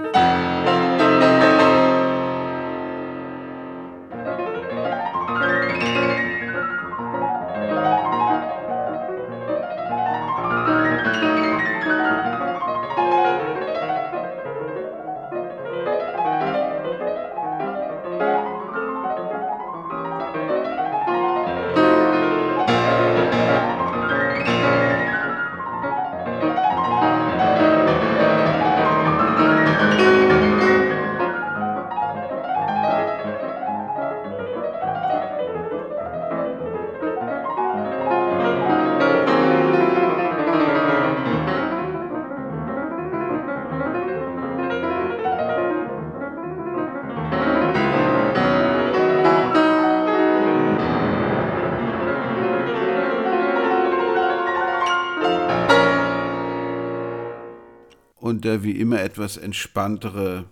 und 58.26 58.44
der 58.44 58.64
wie 58.64 58.72
immer 58.72 59.00
etwas 59.00 59.36
entspanntere 59.36 60.46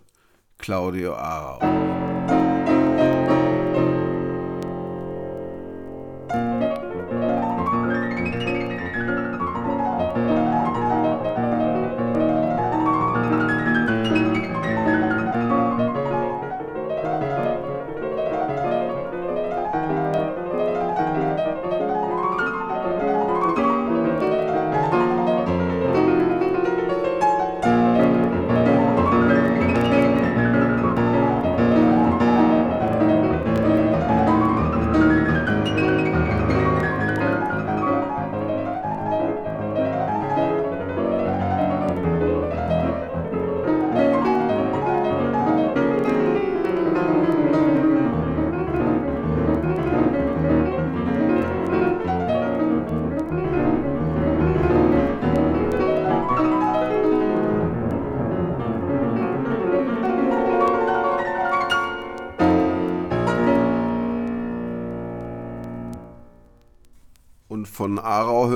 Claudio 0.59 1.15
Arau. 1.17 2.04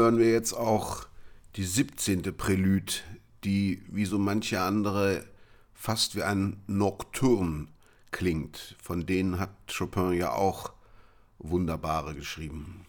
Hören 0.09 0.21
wir 0.21 0.31
jetzt 0.31 0.55
auch 0.55 1.07
die 1.57 1.65
17. 1.65 2.23
Prälude, 2.35 2.95
die 3.45 3.83
wie 3.89 4.07
so 4.07 4.17
manche 4.17 4.63
andere 4.63 5.23
fast 5.75 6.17
wie 6.17 6.23
ein 6.23 6.63
Nocturne 6.67 7.67
klingt. 8.11 8.75
Von 8.83 9.05
denen 9.05 9.39
hat 9.39 9.51
Chopin 9.71 10.15
ja 10.15 10.33
auch 10.33 10.73
wunderbare 11.39 12.15
geschrieben. 12.15 12.87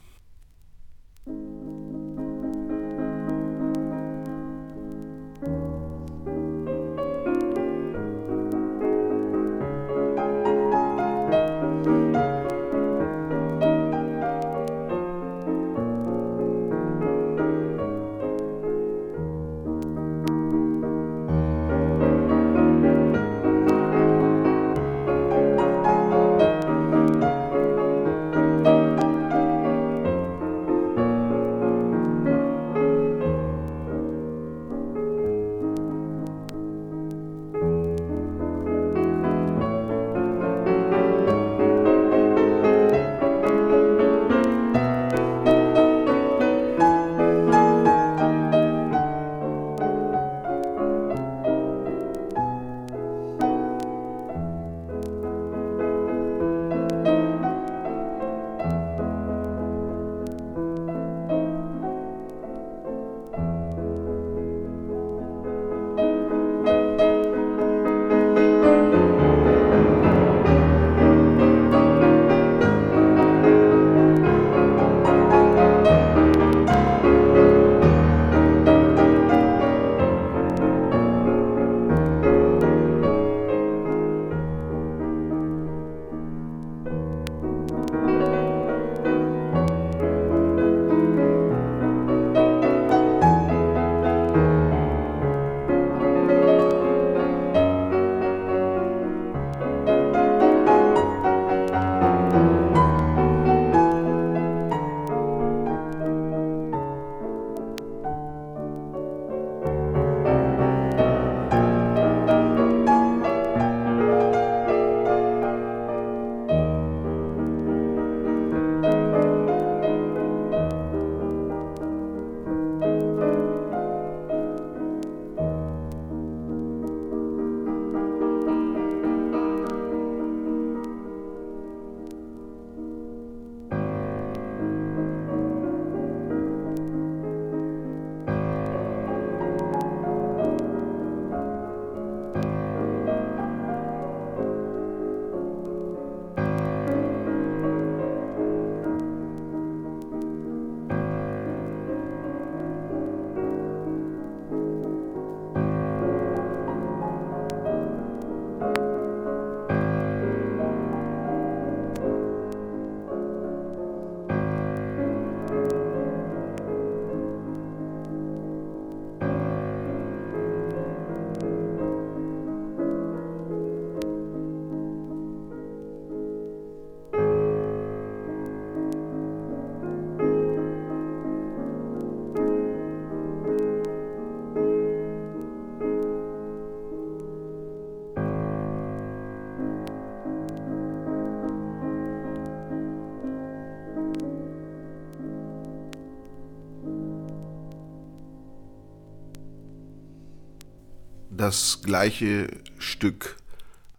Das 201.50 201.82
gleiche 201.82 202.48
Stück 202.78 203.36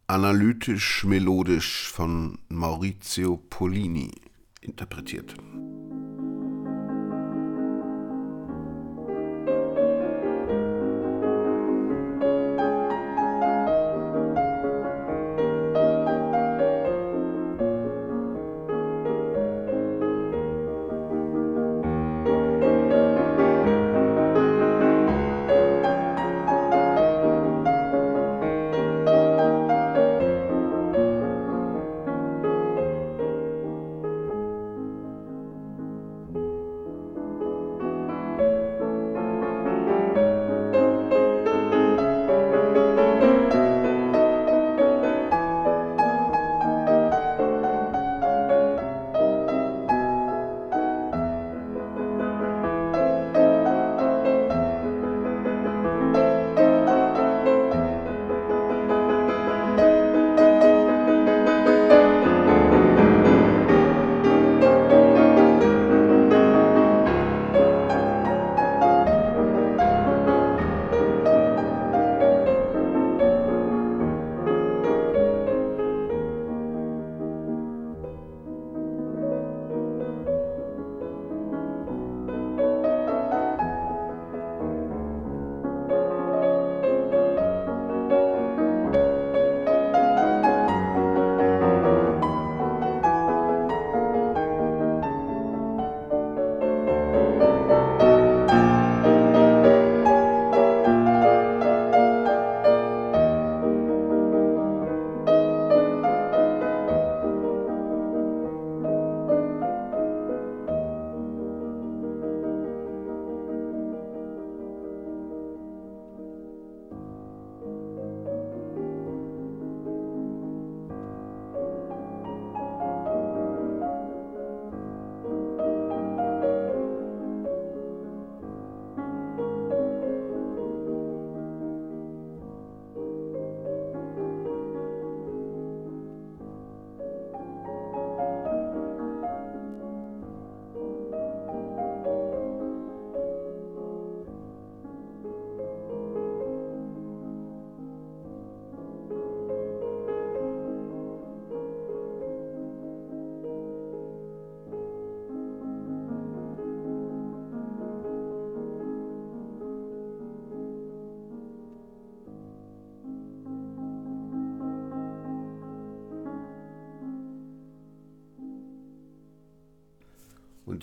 analytisch-melodisch 0.07 1.91
von 1.91 2.39
Maurizio 2.49 3.39
Polini 3.51 4.13
interpretiert. 4.61 5.35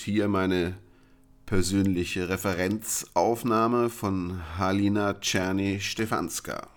Hier 0.08 0.30
meine 0.30 0.78
persönliche 1.46 2.30
Referenzaufnahme 2.30 3.90
von 3.90 4.42
Halina 4.58 5.16
Czerny-Stefanska. 5.16 6.70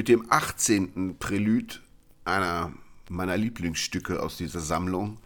Mit 0.00 0.08
dem 0.08 0.32
18. 0.32 1.18
Prälud 1.18 1.82
einer 2.24 2.72
meiner 3.10 3.36
Lieblingsstücke 3.36 4.22
aus 4.22 4.38
dieser 4.38 4.60
Sammlung 4.60 5.18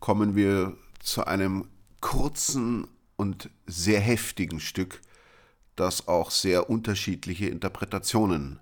kommen 0.00 0.36
wir 0.36 0.76
zu 1.00 1.26
einem 1.26 1.64
kurzen 2.02 2.86
und 3.16 3.48
sehr 3.66 4.00
heftigen 4.00 4.60
Stück, 4.60 5.00
das 5.76 6.08
auch 6.08 6.30
sehr 6.30 6.68
unterschiedliche 6.68 7.46
Interpretationen 7.46 8.60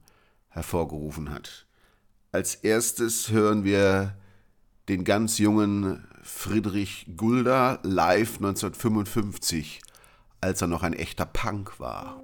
hervorgerufen 0.51 1.31
hat. 1.31 1.67
Als 2.31 2.55
erstes 2.55 3.31
hören 3.31 3.65
wir 3.65 4.17
den 4.89 5.03
ganz 5.03 5.39
jungen 5.39 6.07
Friedrich 6.23 7.09
Gulda 7.17 7.81
live 7.83 8.37
1955, 8.37 9.81
als 10.41 10.63
er 10.63 10.69
noch 10.69 10.85
ein 10.85 10.93
echter 10.93 11.27
Punk 11.27 11.81
war. 11.81 12.23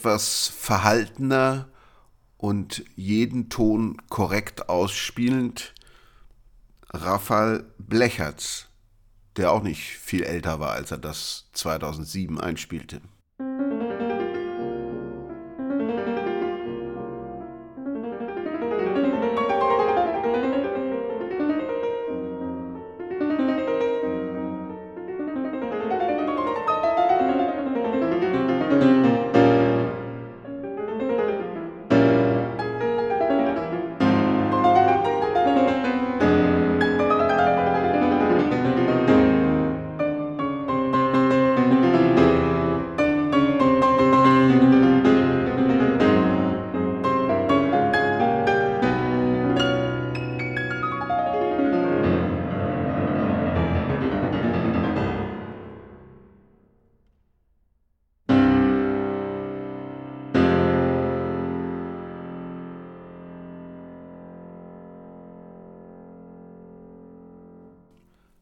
Etwas 0.00 0.48
verhaltener 0.48 1.68
und 2.38 2.82
jeden 2.96 3.50
Ton 3.50 3.98
korrekt 4.08 4.70
ausspielend 4.70 5.74
Rafael 6.88 7.66
Blechertz, 7.76 8.68
der 9.36 9.52
auch 9.52 9.62
nicht 9.62 9.98
viel 9.98 10.22
älter 10.22 10.58
war, 10.58 10.70
als 10.70 10.90
er 10.90 10.96
das 10.96 11.50
2007 11.52 12.40
einspielte. 12.40 13.02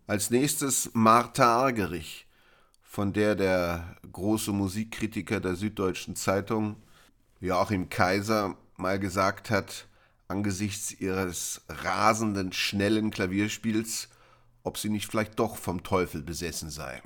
Als 0.08 0.30
nächstes 0.30 0.90
Martha 0.94 1.44
Argerich, 1.44 2.26
von 2.82 3.12
der 3.12 3.34
der 3.34 3.94
große 4.10 4.52
Musikkritiker 4.52 5.38
der 5.38 5.54
Süddeutschen 5.54 6.16
Zeitung 6.16 6.76
Joachim 7.40 7.90
Kaiser 7.90 8.56
mal 8.78 8.98
gesagt 8.98 9.50
hat, 9.50 9.86
angesichts 10.26 10.98
ihres 10.98 11.60
rasenden, 11.68 12.54
schnellen 12.54 13.10
Klavierspiels, 13.10 14.08
ob 14.62 14.78
sie 14.78 14.88
nicht 14.88 15.10
vielleicht 15.10 15.38
doch 15.38 15.58
vom 15.58 15.82
Teufel 15.82 16.22
besessen 16.22 16.70
sei. 16.70 17.02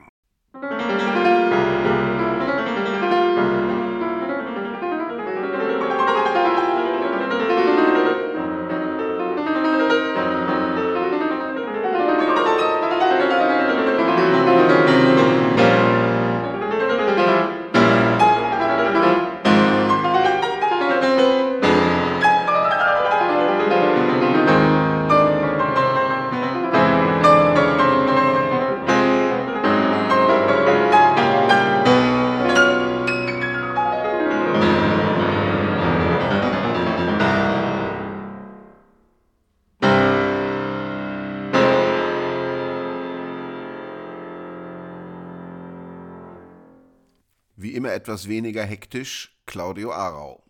Etwas 48.12 48.28
weniger 48.28 48.64
hektisch 48.64 49.38
Claudio 49.46 49.90
Arau. 49.90 50.42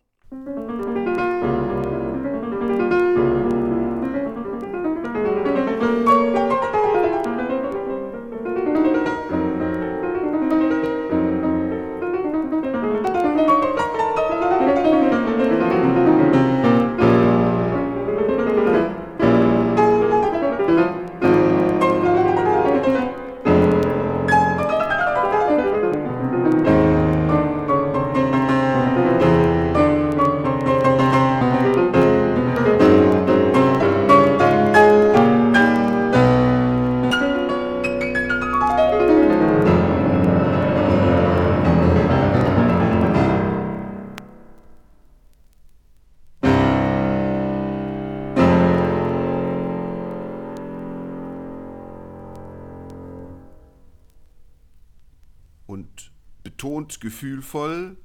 Gefühlvoll 57.42 57.96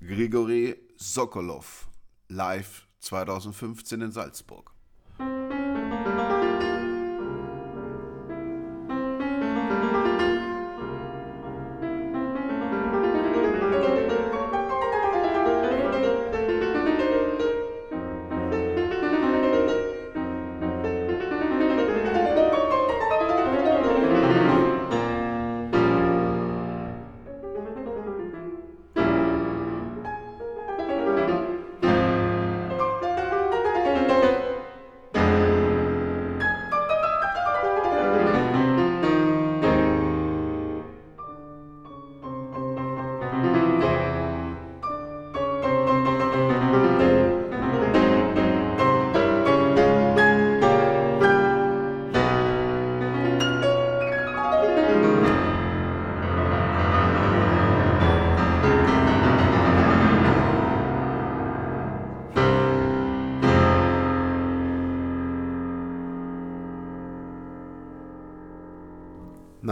Grigori 0.00 0.74
Sokolov 0.96 1.86
live 2.28 2.88
2015 3.00 4.00
in 4.00 4.10
Salzburg. 4.10 4.73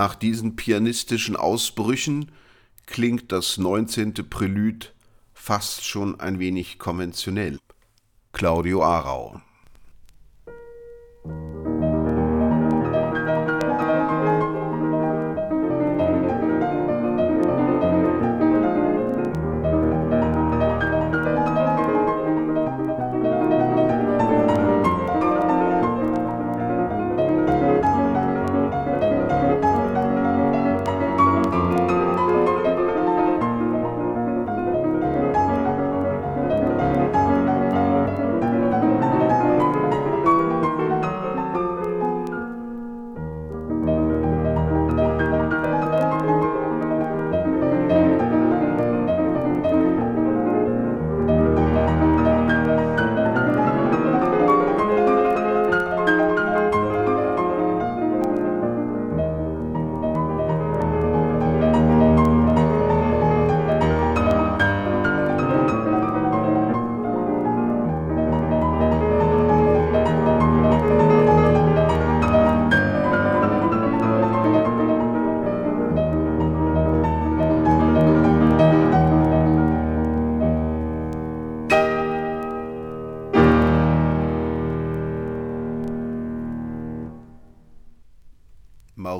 Nach 0.02 0.16
diesen 0.16 0.56
pianistischen 0.56 1.36
Ausbrüchen 1.36 2.32
klingt 2.86 3.30
das 3.30 3.56
19. 3.56 4.14
Prälud 4.28 4.92
fast 5.32 5.84
schon 5.84 6.18
ein 6.18 6.40
wenig 6.40 6.80
konventionell. 6.80 7.60
Claudio 8.32 8.82
Arau 8.82 9.40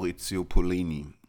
Maurizio 0.02 0.44
Pollini. 0.44 1.22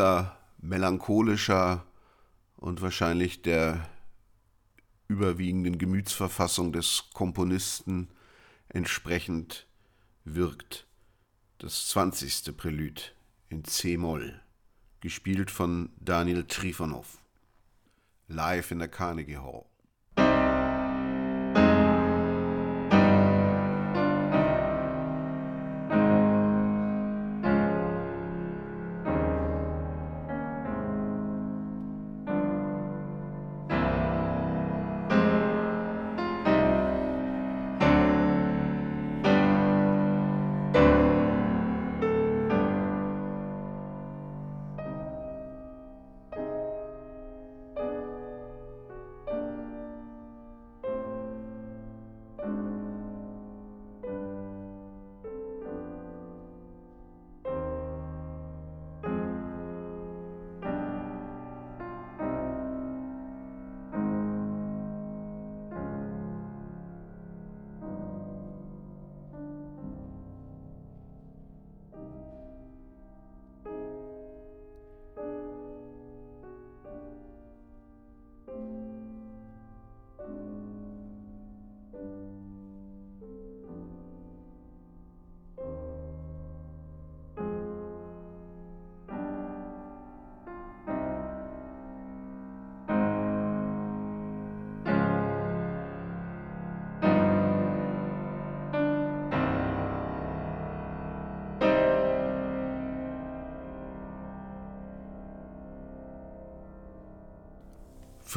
Dunkler, 0.00 0.38
melancholischer 0.62 1.84
und 2.56 2.80
wahrscheinlich 2.80 3.42
der 3.42 3.86
überwiegenden 5.08 5.76
Gemütsverfassung 5.76 6.72
des 6.72 7.10
Komponisten 7.12 8.08
entsprechend 8.68 9.66
wirkt 10.24 10.86
das 11.58 11.88
20. 11.88 12.56
Prälud 12.56 13.14
in 13.50 13.64
C-Moll, 13.64 14.40
gespielt 15.00 15.50
von 15.50 15.90
Daniel 15.98 16.44
Trifonov, 16.44 17.18
live 18.28 18.70
in 18.70 18.78
der 18.78 18.88
Carnegie 18.88 19.36
Hall. 19.36 19.69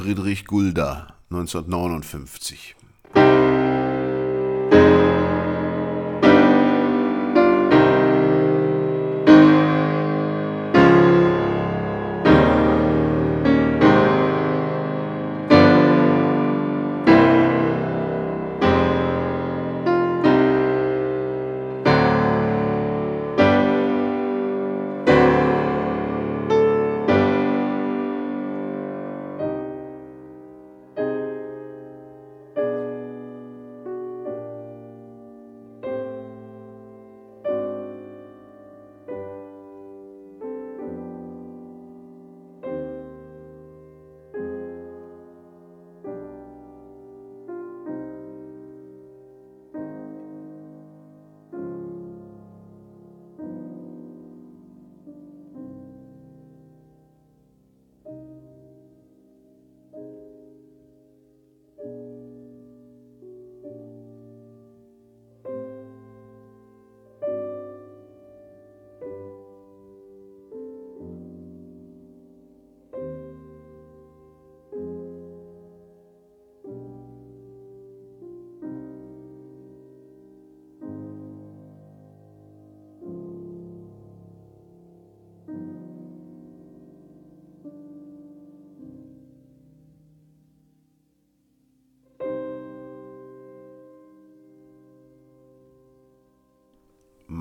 Friedrich 0.04 0.44
Gulda 0.44 1.16
1959. 1.30 2.83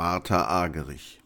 Martha 0.02 0.44
Argerich. 0.48 1.21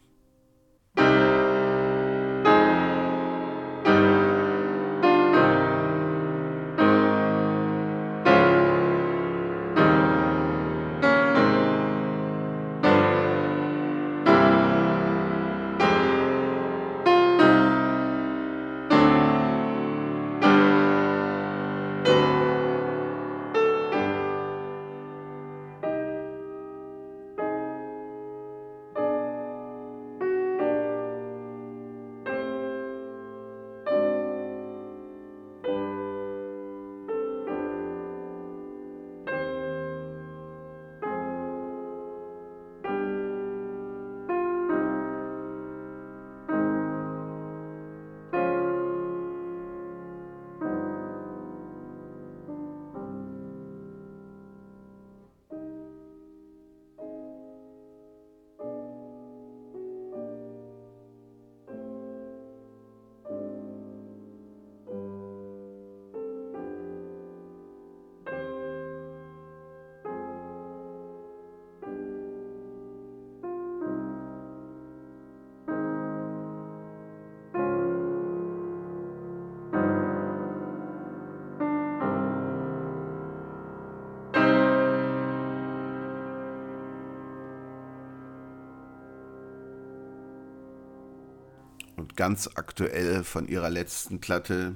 Ganz 92.17 92.49
aktuell 92.55 93.23
von 93.23 93.47
ihrer 93.47 93.69
letzten 93.69 94.19
Platte 94.19 94.75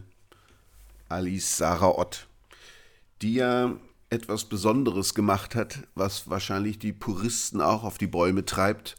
Alice 1.10 1.58
Sarah 1.58 1.98
Ott, 1.98 2.28
die 3.22 3.34
ja 3.34 3.76
etwas 4.10 4.46
Besonderes 4.46 5.14
gemacht 5.14 5.56
hat, 5.56 5.88
was 5.96 6.30
wahrscheinlich 6.30 6.80
die 6.80 6.94
Puristen 6.94 7.60
auch 7.60 7.84
auf 7.84 7.98
die 7.98 8.08
Bäume 8.08 8.46
treibt. 8.46 8.96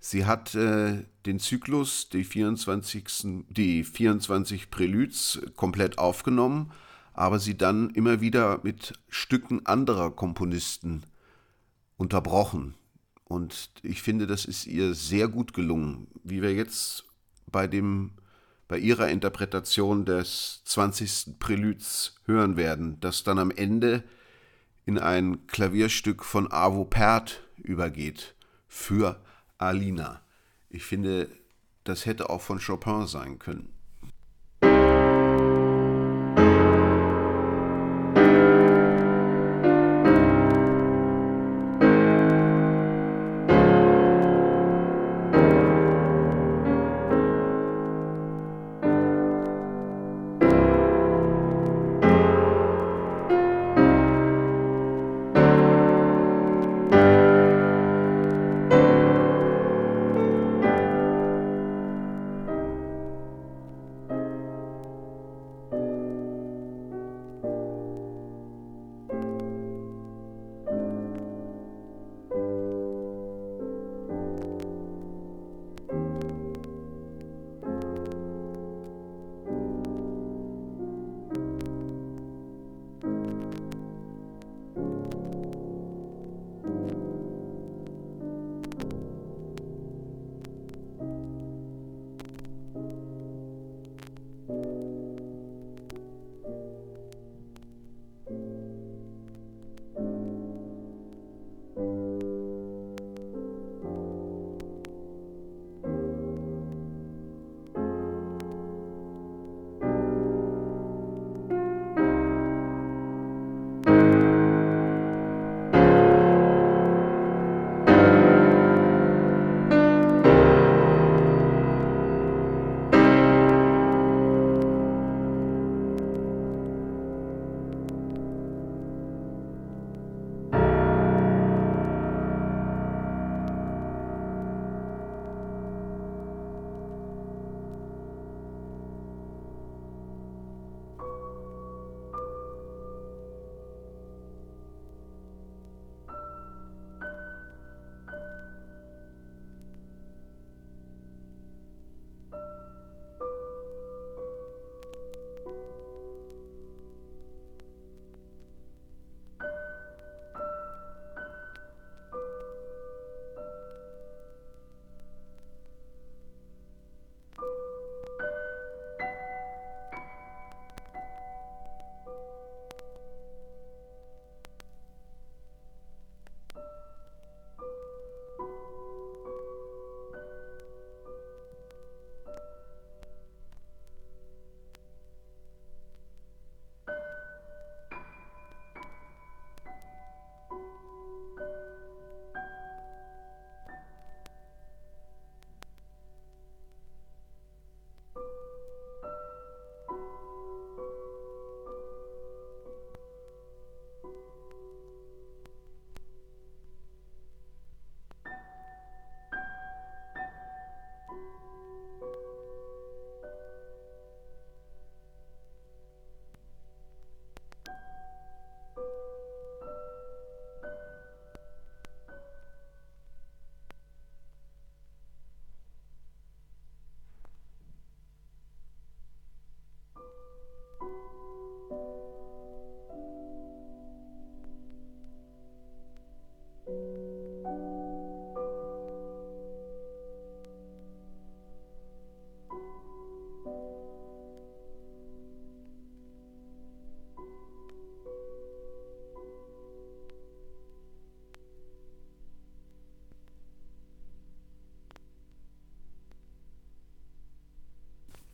Sie 0.00 0.24
hat 0.24 0.54
äh, 0.54 1.04
den 1.26 1.38
Zyklus, 1.38 2.08
die 2.08 2.24
24, 2.24 3.04
die 3.48 3.84
24 3.84 4.70
Preludes 4.70 5.40
komplett 5.54 5.98
aufgenommen, 5.98 6.72
aber 7.12 7.38
sie 7.38 7.56
dann 7.56 7.90
immer 7.90 8.20
wieder 8.20 8.60
mit 8.62 8.94
Stücken 9.08 9.66
anderer 9.66 10.10
Komponisten 10.12 11.02
unterbrochen. 11.96 12.74
Und 13.24 13.70
ich 13.82 14.00
finde, 14.02 14.26
das 14.26 14.44
ist 14.46 14.66
ihr 14.66 14.94
sehr 14.94 15.28
gut 15.28 15.52
gelungen. 15.52 16.06
Wie 16.22 16.40
wir 16.40 16.54
jetzt 16.54 17.07
bei, 17.50 17.66
dem, 17.66 18.12
bei 18.66 18.78
ihrer 18.78 19.08
Interpretation 19.08 20.04
des 20.04 20.62
20. 20.64 21.38
Preludes 21.38 22.16
hören 22.24 22.56
werden, 22.56 22.98
das 23.00 23.24
dann 23.24 23.38
am 23.38 23.50
Ende 23.50 24.04
in 24.86 24.98
ein 24.98 25.46
Klavierstück 25.46 26.24
von 26.24 26.50
Avo 26.50 26.84
Pärt 26.84 27.42
übergeht 27.56 28.34
für 28.66 29.20
Alina. 29.58 30.22
Ich 30.70 30.84
finde, 30.84 31.28
das 31.84 32.06
hätte 32.06 32.30
auch 32.30 32.40
von 32.40 32.60
Chopin 32.60 33.06
sein 33.06 33.38
können. 33.38 33.77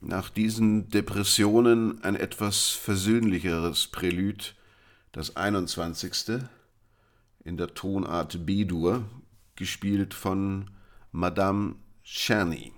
Nach 0.07 0.29
diesen 0.29 0.91
Depressionen 0.91 2.05
ein 2.05 2.15
etwas 2.15 2.69
versöhnlicheres 2.69 3.87
Prälud, 3.87 4.55
das 5.13 5.35
21. 5.35 6.43
in 7.43 7.57
der 7.57 7.73
Tonart 7.73 8.45
B-Dur, 8.45 9.07
gespielt 9.57 10.13
von 10.13 10.69
Madame 11.11 11.77
Czerny. 12.05 12.75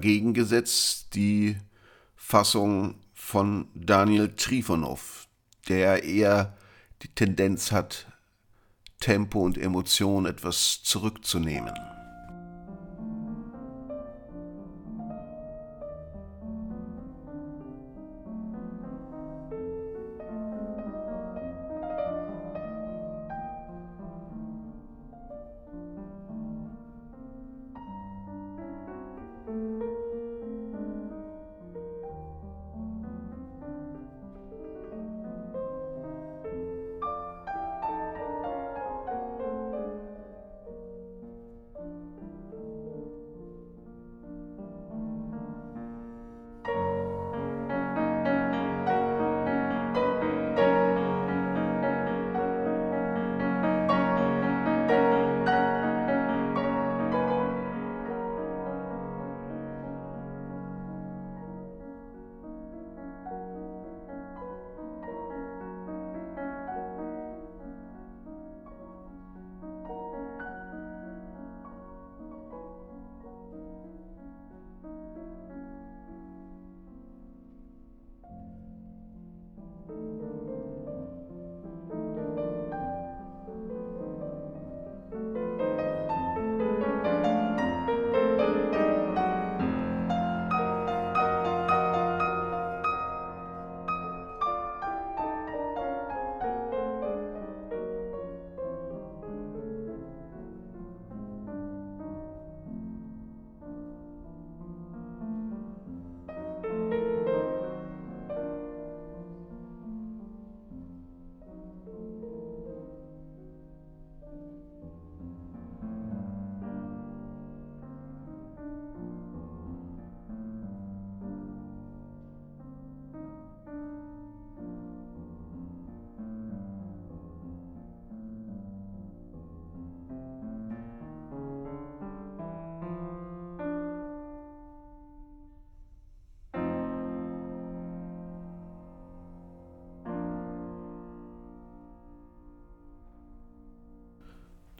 Dagegen 0.00 0.32
gesetzt 0.32 1.14
die 1.14 1.58
Fassung 2.16 2.94
von 3.12 3.68
Daniel 3.74 4.34
Trifonov, 4.34 5.28
der 5.68 6.04
eher 6.04 6.56
die 7.02 7.08
Tendenz 7.08 7.70
hat, 7.70 8.06
Tempo 8.98 9.44
und 9.44 9.58
Emotion 9.58 10.24
etwas 10.24 10.82
zurückzunehmen. 10.84 11.74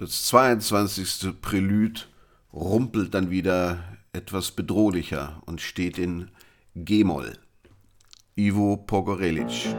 Das 0.01 0.29
22. 0.29 1.43
Prälud 1.43 2.09
rumpelt 2.55 3.13
dann 3.13 3.31
wieder 3.31 3.85
etwas 4.15 4.51
bedrohlicher 4.51 5.43
und 5.45 5.61
steht 5.61 5.99
in 5.99 6.31
G-Moll. 6.75 7.37
Ivo 8.35 8.79
Pogorelic. 8.79 9.77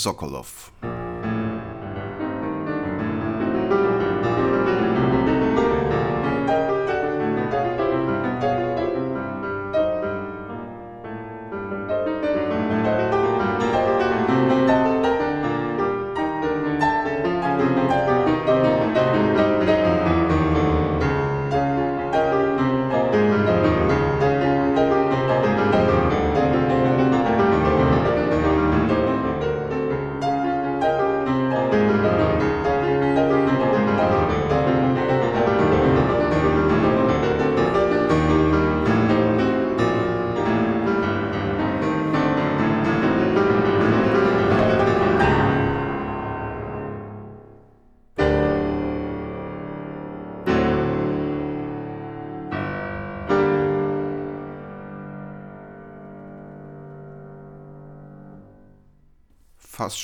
Sokolov. 0.00 0.59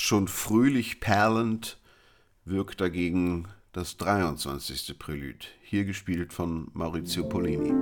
Schon 0.07 0.29
fröhlich 0.29 1.01
perlend 1.01 1.77
wirkt 2.45 2.79
dagegen 2.79 3.49
das 3.73 3.97
23. 3.97 4.97
Prälude, 4.97 5.45
hier 5.61 5.83
gespielt 5.83 6.31
von 6.31 6.69
Maurizio 6.73 7.27
Polini. 7.27 7.73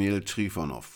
Daniel 0.00 0.22
Trifonov. 0.22 0.89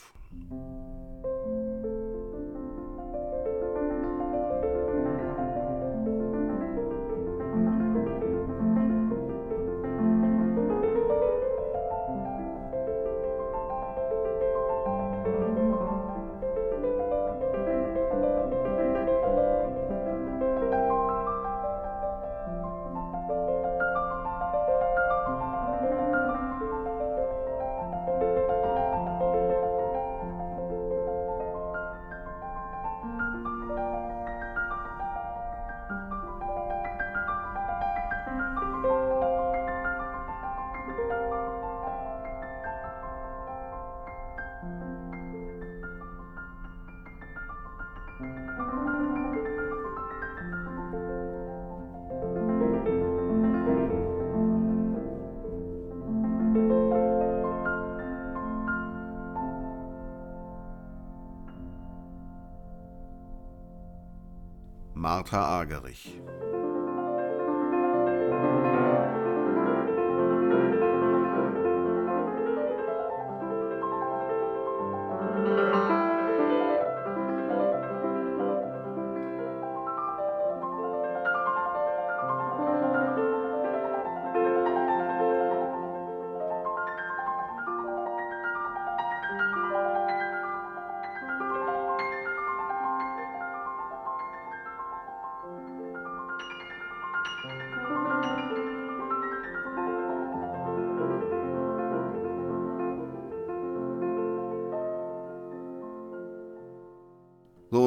Martha 65.25 65.39
Agerich. 65.39 66.24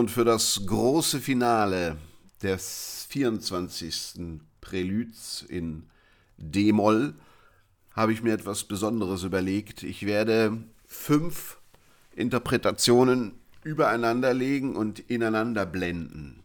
Und 0.08 0.14
für 0.14 0.24
das 0.24 0.62
große 0.66 1.20
Finale 1.20 1.98
des 2.42 3.08
24. 3.10 4.40
Präluds 4.62 5.44
in 5.50 5.84
D-Moll 6.38 7.14
habe 7.92 8.14
ich 8.14 8.24
mir 8.24 8.32
etwas 8.32 8.64
Besonderes 8.64 9.24
überlegt. 9.24 9.84
Ich 9.84 10.06
werde 10.06 10.64
fünf 10.86 11.58
Interpretationen 12.16 13.34
übereinander 13.66 14.34
legen 14.34 14.78
und 14.78 15.00
ineinander 15.10 15.66
blenden. 15.66 16.42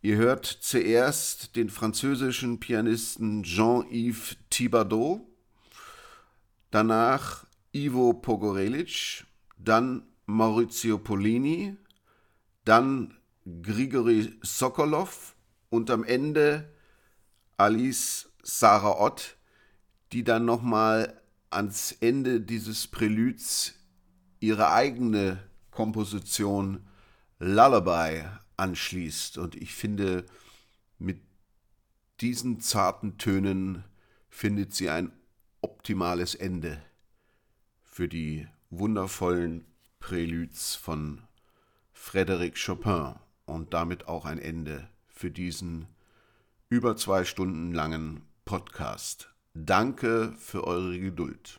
Ihr 0.00 0.14
hört 0.14 0.46
zuerst 0.46 1.56
den 1.56 1.70
französischen 1.70 2.60
Pianisten 2.60 3.42
Jean-Yves 3.42 4.36
Thibaudot, 4.48 5.22
danach 6.70 7.46
Ivo 7.72 8.12
Pogorelic, 8.12 9.26
dann 9.58 10.04
Maurizio 10.26 10.98
Polini, 10.98 11.76
dann 12.66 13.16
Grigori 13.62 14.34
Sokolov 14.42 15.34
und 15.70 15.88
am 15.90 16.04
Ende 16.04 16.74
Alice 17.56 18.28
Sarah 18.42 19.00
Ott, 19.00 19.36
die 20.12 20.24
dann 20.24 20.44
nochmal 20.44 21.20
ans 21.48 21.92
Ende 22.00 22.40
dieses 22.40 22.86
Präluds 22.88 23.74
ihre 24.40 24.72
eigene 24.72 25.38
Komposition 25.70 26.86
Lullaby 27.38 28.24
anschließt. 28.56 29.38
Und 29.38 29.54
ich 29.54 29.74
finde, 29.74 30.26
mit 30.98 31.20
diesen 32.20 32.60
zarten 32.60 33.16
Tönen 33.16 33.84
findet 34.28 34.74
sie 34.74 34.90
ein 34.90 35.12
optimales 35.60 36.34
Ende 36.34 36.82
für 37.84 38.08
die 38.08 38.48
wundervollen 38.70 39.64
Präluds 40.00 40.74
von 40.74 41.22
Frédéric 42.06 42.64
Chopin 42.64 43.16
und 43.46 43.74
damit 43.74 44.06
auch 44.06 44.26
ein 44.26 44.38
Ende 44.38 44.88
für 45.08 45.32
diesen 45.32 45.88
über 46.68 46.96
zwei 46.96 47.24
Stunden 47.24 47.72
langen 47.72 48.22
Podcast. 48.44 49.34
Danke 49.54 50.32
für 50.38 50.64
eure 50.64 51.00
Geduld. 51.00 51.58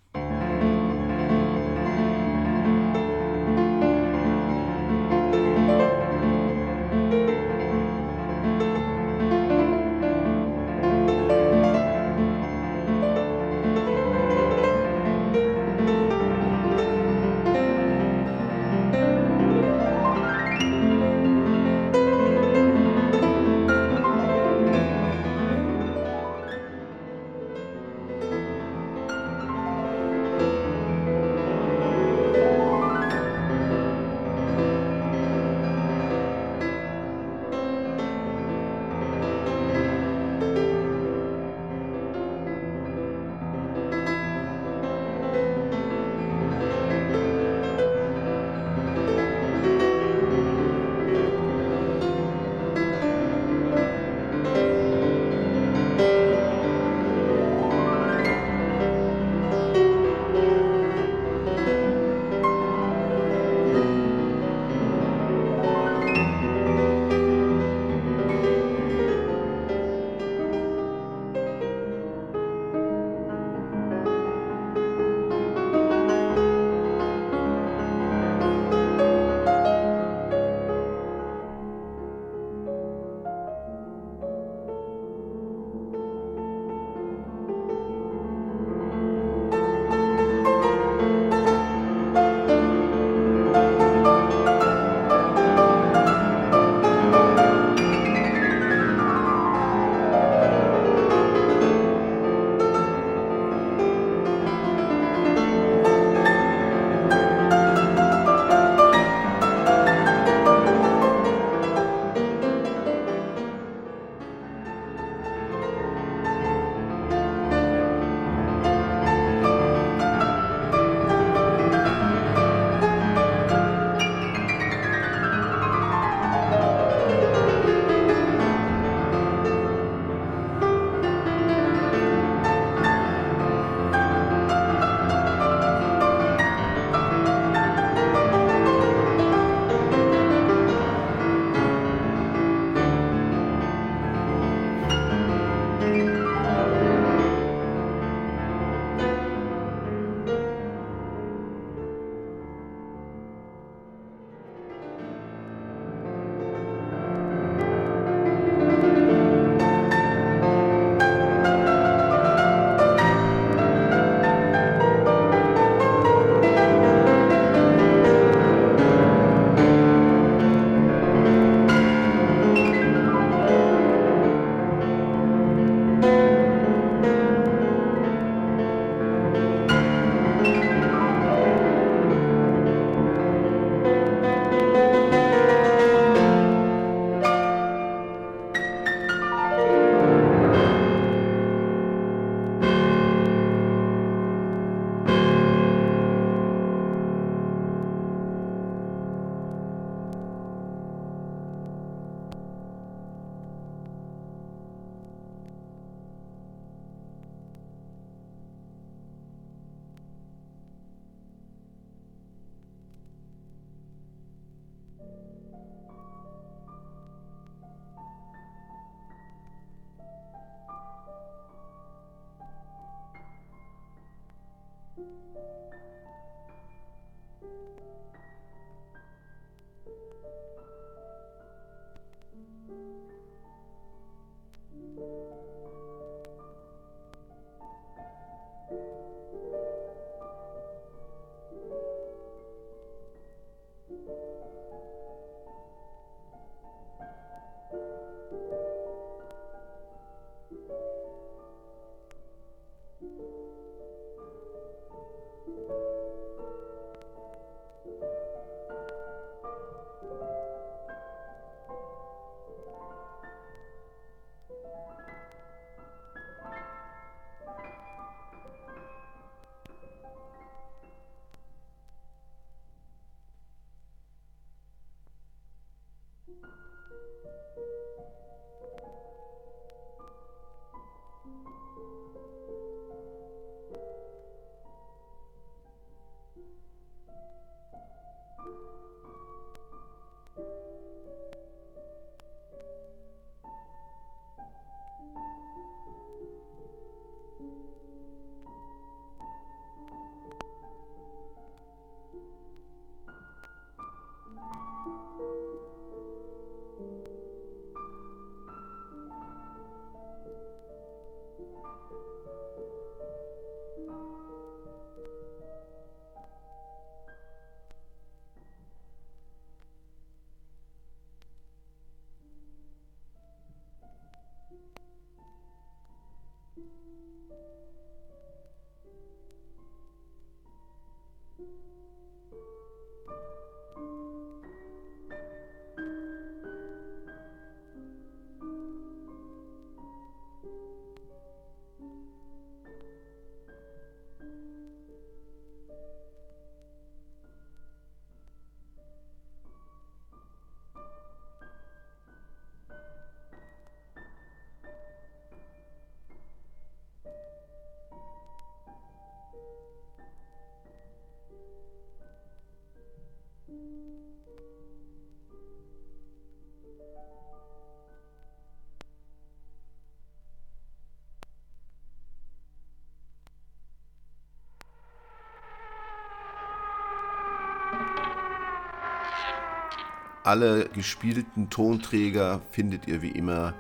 Alle 380.27 380.67
gespielten 380.67 381.49
Tonträger 381.49 382.41
findet 382.51 382.85
ihr 382.85 383.01
wie 383.01 383.11
immer 383.11 383.53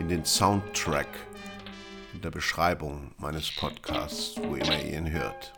in 0.00 0.08
den 0.08 0.24
Soundtrack 0.24 1.06
in 2.12 2.20
der 2.22 2.32
Beschreibung 2.32 3.12
meines 3.18 3.54
Podcasts, 3.54 4.36
wo 4.36 4.56
immer 4.56 4.82
ihr 4.82 4.98
ihn 4.98 5.12
hört. 5.12 5.52